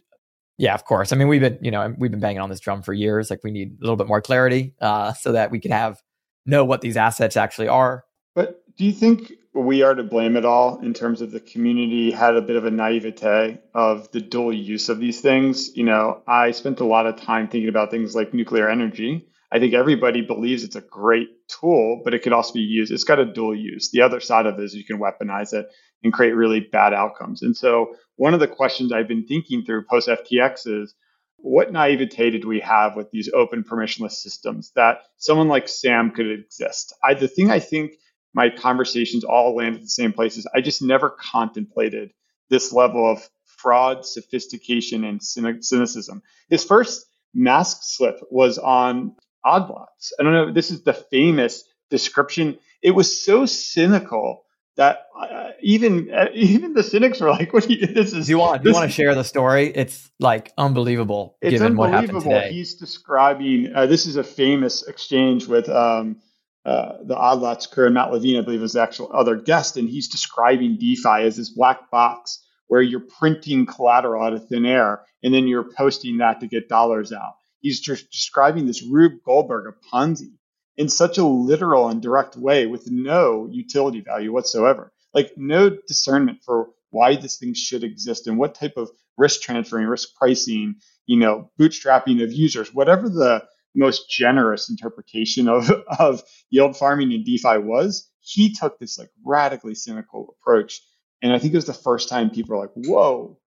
[0.58, 1.12] yeah, of course.
[1.12, 3.30] I mean, we've been, you know, we've been banging on this drum for years.
[3.30, 6.02] Like we need a little bit more clarity uh, so that we can have,
[6.46, 8.06] know what these assets actually are.
[8.36, 12.12] But do you think we are to blame at all in terms of the community
[12.12, 15.76] had a bit of a naivete of the dual use of these things?
[15.76, 19.60] You know, I spent a lot of time thinking about things like nuclear energy I
[19.60, 22.92] think everybody believes it's a great tool, but it could also be used.
[22.92, 23.92] It's got a dual use.
[23.92, 25.68] The other side of it is you can weaponize it
[26.04, 27.44] and create really bad outcomes.
[27.44, 30.96] And so, one of the questions I've been thinking through post FTX is
[31.38, 36.32] what naivete did we have with these open permissionless systems that someone like Sam could
[36.32, 36.96] exist?
[37.04, 37.94] I, the thing I think
[38.34, 40.48] my conversations all land at the same places.
[40.54, 42.12] I just never contemplated
[42.50, 46.22] this level of fraud, sophistication, and cynicism.
[46.50, 49.16] His first mask slip was on
[49.46, 50.14] Odd Lots.
[50.20, 50.52] I don't know.
[50.52, 52.58] This is the famous description.
[52.82, 54.44] It was so cynical
[54.76, 57.70] that uh, even uh, even the cynics were like, "What?
[57.70, 58.64] You, this is." Do you want?
[58.64, 59.68] Do you want to share the story?
[59.68, 61.38] It's like unbelievable.
[61.42, 62.02] It's given unbelievable.
[62.02, 62.54] What happened today.
[62.54, 63.74] He's describing.
[63.74, 66.18] Uh, this is a famous exchange with um,
[66.66, 69.78] uh, the Odd Lots crew and Matt Levine, I believe, is the actual other guest,
[69.78, 74.66] and he's describing DeFi as this black box where you're printing collateral out of thin
[74.66, 77.34] air, and then you're posting that to get dollars out
[77.64, 80.34] he's just describing this Rube Goldberg of Ponzi
[80.78, 84.92] in such a literal and direct way with no utility value whatsoever.
[85.14, 89.88] Like no discernment for why this thing should exist and what type of risk transferring,
[89.88, 90.76] risk pricing,
[91.08, 93.44] you know, bootstrapping of users, whatever the
[93.76, 95.70] most generous interpretation of,
[96.00, 100.82] of yield farming in DeFi was, he took this like radically cynical approach.
[101.22, 103.40] And I think it was the first time people were like, whoa,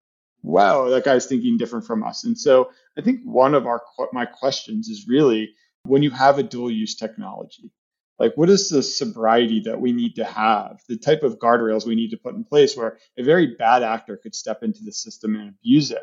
[0.43, 2.24] wow, that guy's thinking different from us.
[2.24, 5.51] And so I think one of our my questions is really
[5.85, 7.70] when you have a dual use technology,
[8.18, 11.95] like what is the sobriety that we need to have, the type of guardrails we
[11.95, 15.35] need to put in place where a very bad actor could step into the system
[15.35, 16.03] and abuse it.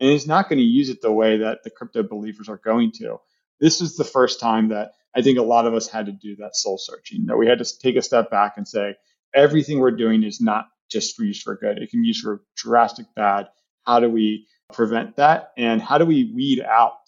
[0.00, 2.92] And he's not going to use it the way that the crypto believers are going
[2.96, 3.18] to.
[3.60, 6.36] This is the first time that I think a lot of us had to do
[6.36, 8.96] that soul searching, that we had to take a step back and say,
[9.34, 11.78] everything we're doing is not just used for good.
[11.78, 13.48] It can be used for drastic bad
[13.84, 15.52] how do we prevent that?
[15.56, 16.98] And how do we weed out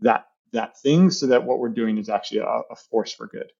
[0.00, 3.50] that that thing so that what we're doing is actually a, a force for good?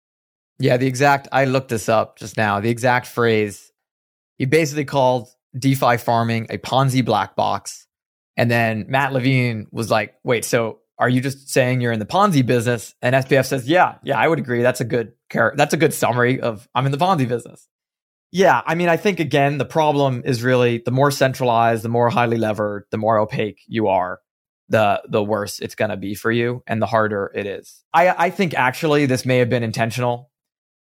[0.59, 2.61] Yeah, the exact I looked this up just now.
[2.61, 3.73] The exact phrase
[4.39, 5.29] he basically called
[5.59, 7.87] DeFi farming a Ponzi black box.
[8.37, 12.07] And then Matt Levine was like, wait, so are you just saying you're in the
[12.07, 12.95] Ponzi business?
[13.03, 14.63] And SBF says, yeah, yeah, I would agree.
[14.63, 17.69] That's a good that's a good summary of I'm in the Ponzi business.
[18.33, 22.11] Yeah, I mean, I think again, the problem is really the more centralized, the more
[22.11, 24.21] highly levered, the more opaque you are,
[24.69, 27.85] the the worse it's going to be for you, and the harder it is.
[27.95, 30.31] I I think actually this may have been intentional,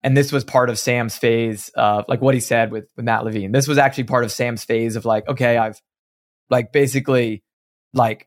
[0.02, 3.24] and this was part of Sam's phase of like what he said with with Matt
[3.24, 3.52] Levine.
[3.52, 5.80] This was actually part of Sam's phase of like, okay, I've
[6.50, 7.42] like basically
[7.92, 8.26] like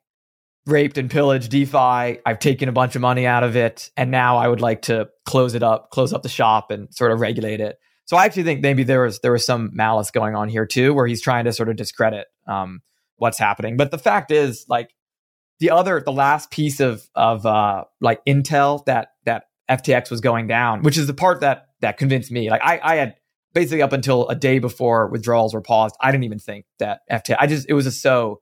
[0.67, 2.19] raped and pillaged DeFi.
[2.25, 5.09] I've taken a bunch of money out of it, and now I would like to
[5.25, 7.77] close it up, close up the shop, and sort of regulate it.
[8.05, 10.93] So I actually think maybe there was there was some malice going on here too,
[10.93, 12.81] where he's trying to sort of discredit um,
[13.17, 13.77] what's happening.
[13.77, 14.91] But the fact is, like
[15.59, 20.47] the other, the last piece of of uh, like intel that that FTX was going
[20.47, 22.49] down, which is the part that that convinced me.
[22.49, 23.15] Like I, I had
[23.53, 27.37] basically up until a day before withdrawals were paused, I didn't even think that FTX.
[27.39, 28.41] I just it was just so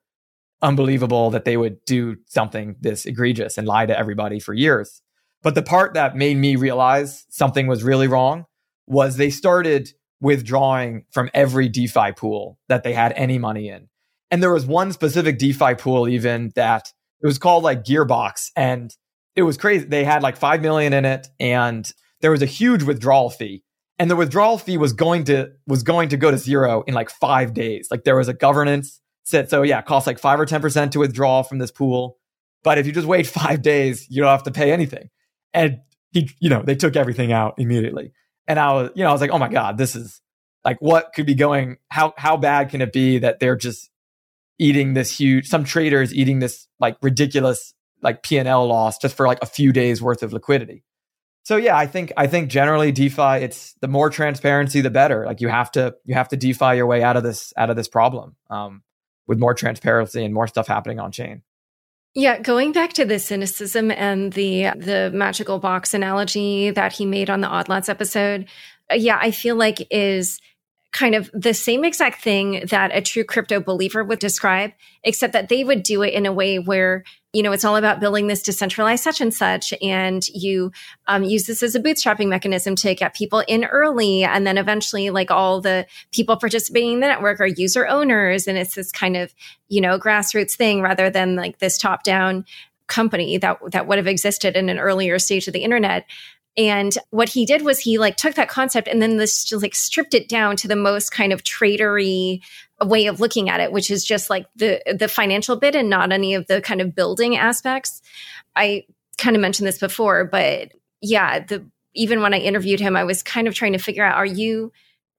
[0.61, 5.01] unbelievable that they would do something this egregious and lie to everybody for years.
[5.43, 8.45] But the part that made me realize something was really wrong
[8.87, 9.89] was they started
[10.21, 13.87] withdrawing from every DeFi pool that they had any money in.
[14.31, 16.91] And there was one specific DeFi pool even that
[17.21, 18.91] it was called like Gearbox and
[19.35, 19.85] it was crazy.
[19.85, 21.89] They had like 5 million in it and
[22.21, 23.63] there was a huge withdrawal fee.
[23.99, 27.09] And the withdrawal fee was going to was going to go to zero in like
[27.09, 27.87] 5 days.
[27.91, 30.99] Like there was a governance said so yeah, it costs like 5 or 10% to
[30.99, 32.17] withdraw from this pool.
[32.63, 35.09] But if you just wait 5 days, you don't have to pay anything.
[35.53, 38.13] And he you know, they took everything out immediately.
[38.47, 40.21] And I was, you know, I was like, oh my God, this is
[40.63, 43.89] like what could be going, how, how bad can it be that they're just
[44.57, 49.39] eating this huge, some traders eating this like ridiculous like P&L loss just for like
[49.41, 50.83] a few days worth of liquidity.
[51.43, 55.25] So yeah, I think I think generally DeFi it's the more transparency the better.
[55.27, 57.75] Like you have to you have to DeFi your way out of this out of
[57.75, 58.81] this problem um,
[59.27, 61.41] with more transparency and more stuff happening on chain.
[62.13, 67.29] Yeah, going back to the cynicism and the the magical box analogy that he made
[67.29, 68.47] on the Odd Lots episode,
[68.89, 70.39] uh, yeah, I feel like is
[70.93, 74.71] kind of the same exact thing that a true crypto believer would describe,
[75.03, 77.03] except that they would do it in a way where,
[77.35, 79.73] you know, it's all about building this decentralized such and such.
[79.81, 80.71] And you
[81.07, 84.23] um, use this as a bootstrapping mechanism to get people in early.
[84.23, 88.47] And then eventually, like all the people participating in the network are user owners.
[88.47, 89.35] And it's this kind of,
[89.67, 92.45] you know, grassroots thing rather than like this top down
[92.87, 96.05] company that that would have existed in an earlier stage of the internet
[96.57, 100.13] and what he did was he like took that concept and then this like stripped
[100.13, 102.41] it down to the most kind of tradery
[102.83, 106.11] way of looking at it, which is just like the the financial bit and not
[106.11, 108.01] any of the kind of building aspects.
[108.55, 108.85] I
[109.17, 110.71] kind of mentioned this before, but
[111.01, 114.17] yeah, the even when I interviewed him, I was kind of trying to figure out:
[114.17, 114.71] Are you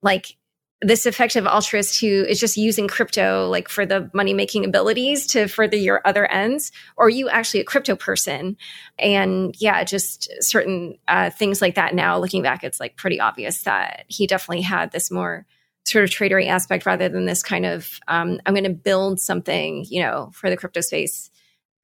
[0.02, 0.36] like
[0.82, 5.48] this effective altruist who is just using crypto like for the money making abilities to
[5.48, 8.59] further your other ends or are you actually a crypto person
[8.98, 13.62] and yeah just certain uh, things like that now looking back it's like pretty obvious
[13.62, 15.46] that he definitely had this more
[15.87, 19.84] sort of tradery aspect rather than this kind of um, i'm going to build something
[19.89, 21.30] you know for the crypto space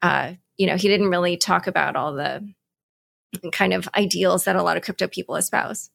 [0.02, 2.46] uh, you know he didn't really talk about all the
[3.52, 5.90] kind of ideals that a lot of crypto people espouse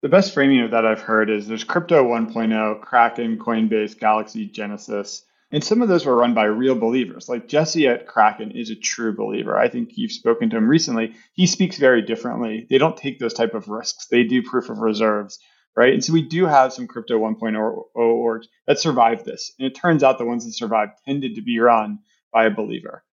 [0.00, 5.24] the best framing of that I've heard is there's Crypto 1.0, Kraken, Coinbase, Galaxy, Genesis.
[5.50, 7.28] And some of those were run by real believers.
[7.28, 9.58] Like Jesse at Kraken is a true believer.
[9.58, 11.14] I think you've spoken to him recently.
[11.32, 12.66] He speaks very differently.
[12.70, 14.06] They don't take those type of risks.
[14.06, 15.40] They do proof of reserves,
[15.78, 15.94] right?
[15.94, 19.52] And so we do have some crypto 1.0 orgs that survived this.
[19.60, 22.00] And it turns out the ones that survived tended to be run
[22.32, 23.04] by a believer.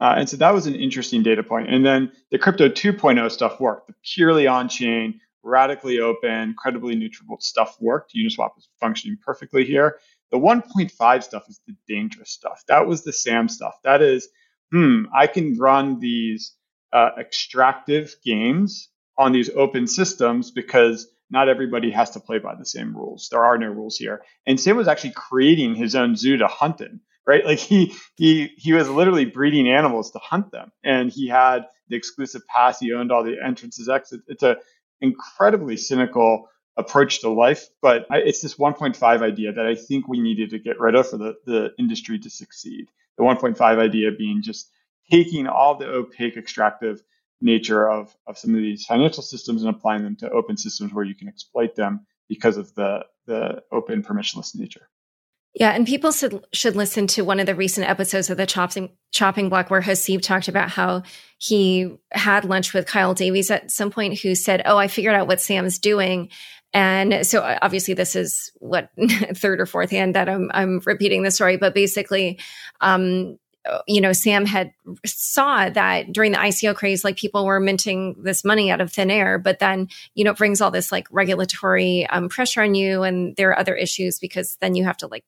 [0.00, 1.68] Uh, and so that was an interesting data point.
[1.68, 7.36] And then the crypto 2.0 stuff worked, the purely on chain radically open, credibly neutral
[7.40, 8.14] stuff worked.
[8.16, 9.98] Uniswap was functioning perfectly here.
[10.32, 12.62] The 1.5 stuff is the dangerous stuff.
[12.68, 13.74] That was the SAM stuff.
[13.84, 14.28] That is,
[14.72, 16.54] hmm, I can run these
[16.90, 22.66] uh, extractive games on these open systems because not everybody has to play by the
[22.66, 23.28] same rules.
[23.30, 24.22] There are no rules here.
[24.46, 27.44] And Sam was actually creating his own zoo to hunt in, right?
[27.44, 31.96] Like he he he was literally breeding animals to hunt them, and he had the
[31.96, 32.78] exclusive pass.
[32.78, 34.24] He owned all the entrances, exits.
[34.28, 34.56] It's a
[35.00, 37.66] incredibly cynical approach to life.
[37.82, 41.08] But I, it's this 1.5 idea that I think we needed to get rid of
[41.08, 42.88] for the, the industry to succeed.
[43.18, 44.70] The 1.5 idea being just
[45.10, 47.02] taking all the opaque extractive
[47.44, 51.04] nature of, of some of these financial systems and applying them to open systems where
[51.04, 54.88] you can exploit them because of the, the open permissionless nature.
[55.54, 58.90] Yeah, and people should should listen to one of the recent episodes of the chopping
[59.12, 61.04] chopping block where Haseeb talked about how
[61.38, 65.28] he had lunch with Kyle Davies at some point, who said, "Oh, I figured out
[65.28, 66.30] what Sam's doing."
[66.72, 68.90] And so uh, obviously this is what
[69.34, 72.40] third or fourth hand that I'm I'm repeating the story, but basically,
[72.80, 73.38] um,
[73.86, 74.72] you know, Sam had
[75.06, 79.10] saw that during the ICO craze, like people were minting this money out of thin
[79.10, 83.02] air, but then, you know, it brings all this like regulatory um, pressure on you.
[83.02, 85.24] And there are other issues because then you have to like,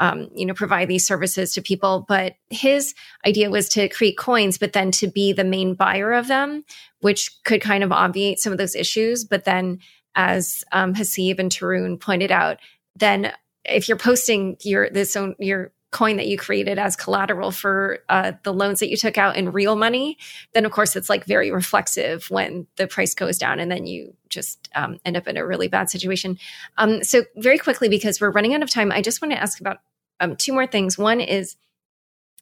[0.00, 2.06] um, you know, provide these services to people.
[2.08, 2.94] But his
[3.26, 6.64] idea was to create coins, but then to be the main buyer of them,
[7.00, 9.24] which could kind of obviate some of those issues.
[9.24, 9.80] But then,
[10.14, 12.58] as um, Haseeb and Tarun pointed out,
[12.96, 13.32] then
[13.64, 18.32] if you're posting your this own your coin that you created as collateral for uh,
[18.42, 20.18] the loans that you took out in real money,
[20.52, 24.14] then of course it's like very reflexive when the price goes down, and then you
[24.28, 26.38] just um, end up in a really bad situation.
[26.76, 29.60] Um, so very quickly, because we're running out of time, I just want to ask
[29.60, 29.78] about
[30.20, 30.98] um, two more things.
[30.98, 31.56] One is.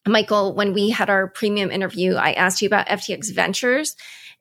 [0.09, 3.97] Michael, when we had our premium interview, I asked you about FTX Ventures,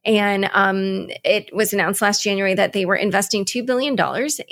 [0.06, 4.00] and um, it was announced last January that they were investing $2 billion.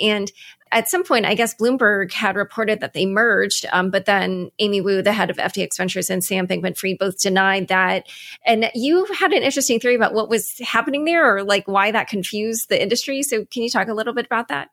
[0.00, 0.32] And
[0.74, 4.80] at some point, I guess Bloomberg had reported that they merged, um, but then Amy
[4.80, 8.08] Wu, the head of FTX Ventures, and Sam Bankman Fried both denied that.
[8.44, 12.08] And you had an interesting theory about what was happening there or like why that
[12.08, 13.22] confused the industry.
[13.22, 14.70] So, can you talk a little bit about that?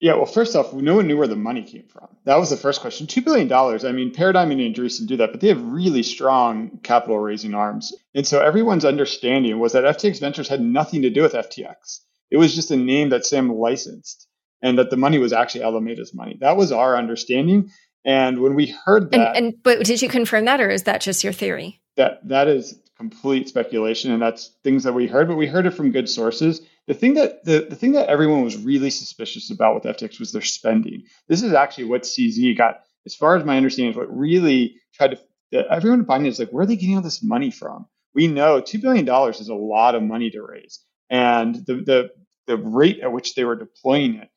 [0.00, 2.06] Yeah, well, first off, no one knew where the money came from.
[2.24, 3.08] That was the first question.
[3.08, 3.52] $2 billion.
[3.52, 7.92] I mean, Paradigm and Andreessen do that, but they have really strong capital raising arms.
[8.14, 12.02] And so everyone's understanding was that FTX Ventures had nothing to do with FTX.
[12.30, 14.27] It was just a name that Sam licensed
[14.62, 16.36] and that the money was actually Alameda's money.
[16.40, 17.70] That was our understanding.
[18.04, 21.00] And when we heard that, and, and but did you confirm that, or is that
[21.00, 21.80] just your theory?
[21.96, 25.28] That that is complete speculation, and that's things that we heard.
[25.28, 26.62] But we heard it from good sources.
[26.86, 30.32] The thing that the, the thing that everyone was really suspicious about with FTX was
[30.32, 31.02] their spending.
[31.28, 35.18] This is actually what CZ got, as far as my understanding, is what really tried
[35.52, 35.70] to.
[35.70, 37.86] Everyone in is like, where are they getting all this money from?
[38.14, 40.80] We know two billion dollars is a lot of money to raise,
[41.10, 42.10] and the the
[42.46, 44.30] the rate at which they were deploying it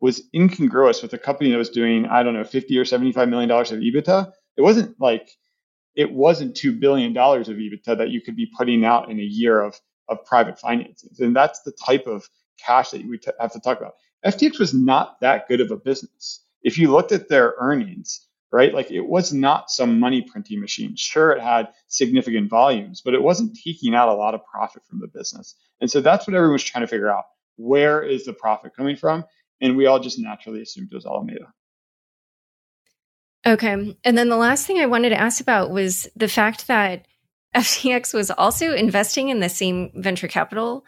[0.00, 3.48] was incongruous with a company that was doing, I don't know, 50 or 75 million
[3.48, 4.32] dollars of EBITDA.
[4.56, 5.30] It wasn't like
[5.94, 9.24] it wasn't two billion dollars of EBITDA that you could be putting out in a
[9.24, 9.78] year of
[10.08, 12.28] of private financings, and that's the type of
[12.64, 13.94] cash that you would t- have to talk about.
[14.24, 16.44] FTX was not that good of a business.
[16.62, 20.96] If you looked at their earnings, right, like it was not some money printing machine.
[20.96, 25.00] Sure, it had significant volumes, but it wasn't taking out a lot of profit from
[25.00, 25.54] the business.
[25.80, 27.24] And so that's what everyone's trying to figure out.
[27.56, 29.24] Where is the profit coming from?
[29.60, 31.52] And we all just naturally assumed it was Alameda.
[33.46, 33.96] Okay.
[34.04, 37.06] And then the last thing I wanted to ask about was the fact that
[37.54, 40.84] FTX was also investing in the same venture capital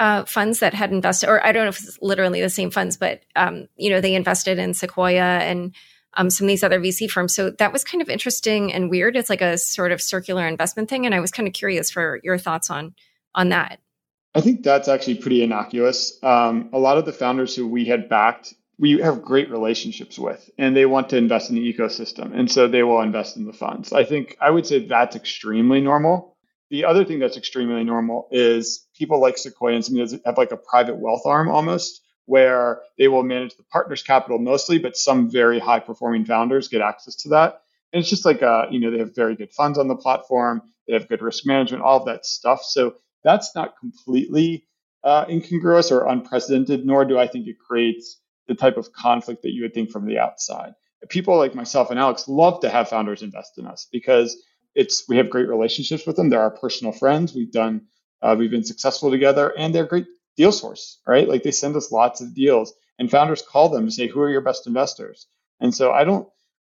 [0.00, 2.96] uh, funds that had invested, or I don't know if it's literally the same funds,
[2.96, 5.74] but um, you know they invested in Sequoia and
[6.14, 7.34] um, some of these other VC firms.
[7.34, 9.16] So that was kind of interesting and weird.
[9.16, 12.20] It's like a sort of circular investment thing, and I was kind of curious for
[12.22, 12.94] your thoughts on
[13.34, 13.80] on that.
[14.38, 16.16] I think that's actually pretty innocuous.
[16.22, 20.48] Um, a lot of the founders who we had backed, we have great relationships with,
[20.56, 22.38] and they want to invest in the ecosystem.
[22.38, 23.92] And so they will invest in the funds.
[23.92, 26.36] I think I would say that's extremely normal.
[26.70, 30.52] The other thing that's extremely normal is people like Sequoia and some that have like
[30.52, 35.28] a private wealth arm almost, where they will manage the partners' capital mostly, but some
[35.28, 37.62] very high performing founders get access to that.
[37.92, 40.62] And it's just like, uh, you know, they have very good funds on the platform,
[40.86, 42.62] they have good risk management, all of that stuff.
[42.62, 42.94] So
[43.28, 44.64] that's not completely
[45.04, 49.52] uh, incongruous or unprecedented, nor do I think it creates the type of conflict that
[49.52, 50.72] you would think from the outside.
[51.10, 54.42] People like myself and Alex love to have founders invest in us because
[54.74, 56.30] it's we have great relationships with them.
[56.30, 57.34] They're our personal friends.
[57.34, 57.82] We've done
[58.22, 60.06] uh, we've been successful together, and they're great
[60.36, 61.28] deal source, right?
[61.28, 64.30] Like they send us lots of deals, and founders call them to say who are
[64.30, 65.26] your best investors.
[65.60, 66.26] And so I don't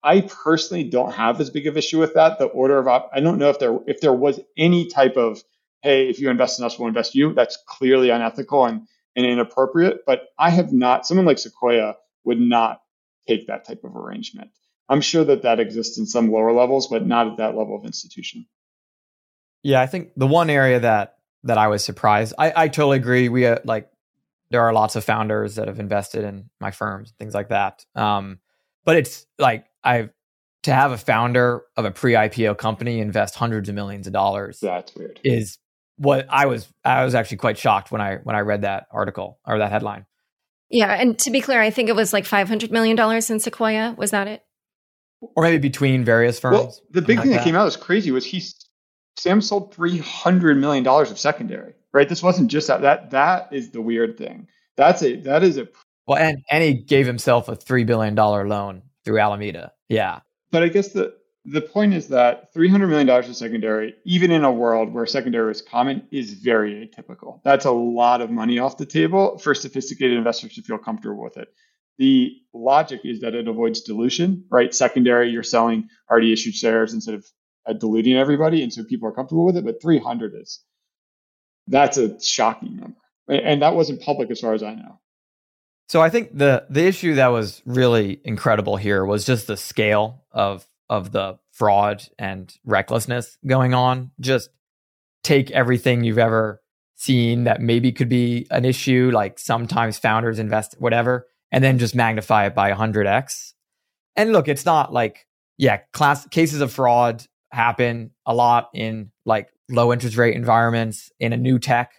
[0.03, 2.39] I personally don't have as big of issue with that.
[2.39, 5.43] The order of op- I don't know if there if there was any type of
[5.83, 7.35] hey, if you invest in us, we'll invest in you.
[7.35, 8.87] That's clearly unethical and,
[9.17, 10.05] and inappropriate.
[10.07, 12.83] But I have not, someone like Sequoia would not
[13.27, 14.51] take that type of arrangement.
[14.89, 17.85] I'm sure that that exists in some lower levels, but not at that level of
[17.85, 18.47] institution.
[19.63, 23.29] Yeah, I think the one area that that I was surprised, I, I totally agree.
[23.29, 23.89] We uh, like
[24.51, 27.85] there are lots of founders that have invested in my firms, things like that.
[27.95, 28.41] Um,
[28.85, 30.11] but it's like I've
[30.65, 34.61] to have a founder of a pre-IPO company invest hundreds of millions of dollars.
[34.61, 35.21] That's weird.
[35.25, 35.59] Is
[36.01, 39.39] what I was I was actually quite shocked when I when I read that article
[39.47, 40.07] or that headline.
[40.71, 43.39] Yeah, and to be clear, I think it was like five hundred million dollars in
[43.39, 43.95] Sequoia.
[43.99, 44.43] Was that it?
[45.21, 46.57] Or maybe between various firms.
[46.57, 47.35] Well, the big thing like that.
[47.37, 48.43] that came out was crazy was he
[49.19, 51.75] Sam sold three hundred million dollars of secondary.
[51.93, 52.81] Right, this wasn't just that.
[52.81, 54.49] That that is the weird thing.
[54.77, 55.69] That's a that is a
[56.07, 59.73] well, and and he gave himself a three billion dollar loan through Alameda.
[59.91, 60.21] Yeah,
[60.51, 61.15] but I guess the
[61.45, 65.63] the point is that $300 million of secondary, even in a world where secondary is
[65.63, 67.41] common, is very atypical.
[67.45, 71.39] That's a lot of money off the table for sophisticated investors to feel comfortable with
[71.39, 71.49] it.
[71.99, 74.75] The logic is that it avoids dilution, right?
[74.75, 77.27] Secondary, you're selling already issued shares instead of
[77.67, 79.65] at diluting everybody, and so people are comfortable with it.
[79.65, 80.61] But 300 is
[81.67, 82.97] that's a shocking number,
[83.29, 84.99] and that wasn't public as far as I know.
[85.89, 90.25] So I think the the issue that was really incredible here was just the scale
[90.33, 94.11] of of the fraud and recklessness going on.
[94.21, 94.51] Just
[95.23, 96.61] take everything you've ever
[96.97, 101.95] seen that maybe could be an issue, like sometimes founders invest whatever, and then just
[101.95, 103.53] magnify it by 100x.
[104.17, 105.27] And look, it's not like
[105.57, 111.33] yeah, class cases of fraud happen a lot in like low interest rate environments in
[111.33, 111.93] a new tech.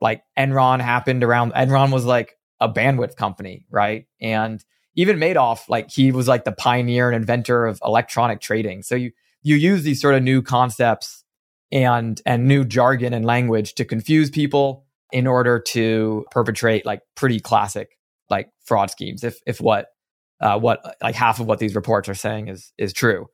[0.00, 4.06] Like Enron happened around Enron was like a bandwidth company, right?
[4.20, 4.64] And
[4.96, 8.82] even Madoff, like he was like the pioneer and inventor of electronic trading.
[8.82, 9.12] So you
[9.42, 11.24] you use these sort of new concepts
[11.72, 17.40] and and new jargon and language to confuse people in order to perpetrate like pretty
[17.40, 17.98] classic
[18.30, 19.24] like fraud schemes.
[19.24, 19.88] If if what
[20.40, 23.28] uh, what like half of what these reports are saying is is true.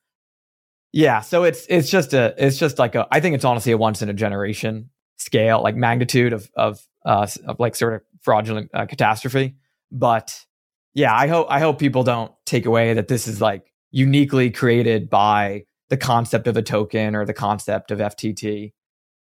[0.93, 3.79] Yeah, so it's it's just a it's just like a I think it's honestly a
[3.79, 8.71] once in a generation scale like magnitude of of uh of like sort of fraudulent
[8.75, 9.57] uh, catastrophe.
[9.93, 10.45] But
[10.95, 15.11] yeah, I hope I hope people don't take away that this is like uniquely created
[15.11, 18.73] by the concept of a token or the concept of FTT.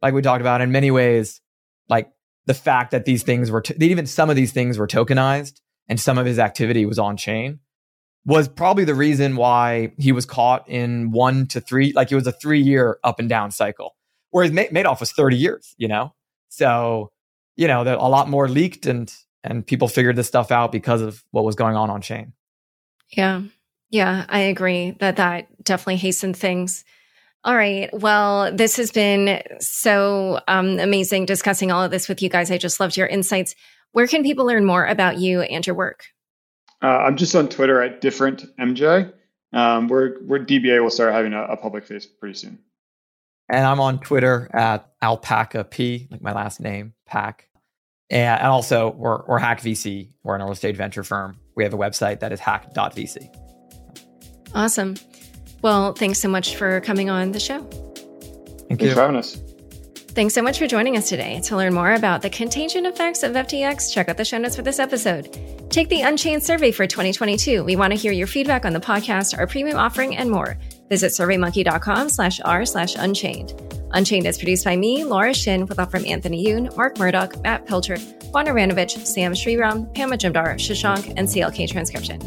[0.02, 1.40] Like we talked about in many ways,
[1.88, 2.10] like
[2.46, 6.18] the fact that these things were, even some of these things were tokenized and some
[6.18, 7.60] of his activity was on chain
[8.26, 12.26] was probably the reason why he was caught in one to three, like it was
[12.26, 13.94] a three year up and down cycle.
[14.30, 16.12] Whereas Madoff was 30 years, you know?
[16.48, 17.12] So,
[17.54, 19.12] you know, a lot more leaked and,
[19.46, 22.32] and people figured this stuff out because of what was going on on chain.
[23.10, 23.42] Yeah.
[23.90, 26.84] Yeah, I agree that that definitely hastened things.
[27.44, 27.88] All right.
[27.92, 32.50] Well, this has been so um, amazing discussing all of this with you guys.
[32.50, 33.54] I just loved your insights.
[33.92, 36.06] Where can people learn more about you and your work?
[36.82, 39.12] Uh, I'm just on Twitter at different MJ.
[39.52, 42.58] Um, we're, we're DBA will start having a, a, public face pretty soon.
[43.48, 47.48] And I'm on Twitter at alpaca p, like my last name, pack.
[48.10, 50.10] And, and also we're, we're Hack VC.
[50.22, 51.38] We're an early stage venture firm.
[51.56, 53.34] We have a website that is hack.vc.
[54.54, 54.94] Awesome.
[55.62, 57.62] Well, thanks so much for coming on the show.
[58.68, 59.40] Thank you for having us.
[60.16, 61.40] Thanks so much for joining us today.
[61.44, 64.62] To learn more about the contagion effects of FTX, check out the show notes for
[64.62, 65.70] this episode.
[65.70, 67.62] Take the Unchained survey for 2022.
[67.64, 70.56] We want to hear your feedback on the podcast, our premium offering, and more.
[70.88, 73.54] Visit surveymonkey.com slash r slash unchained.
[73.92, 77.66] Unchained is produced by me, Laura Shin, with help from Anthony Yoon, Mark Murdock, Matt
[77.66, 78.00] Pilchard,
[78.32, 82.20] Juan Aranovich, Sam Sriram, Pama Majumdar, Shashank, and CLK Transcription.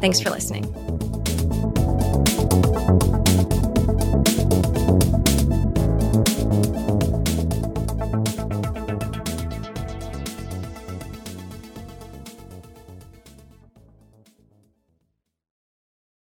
[0.00, 1.05] Thanks for listening.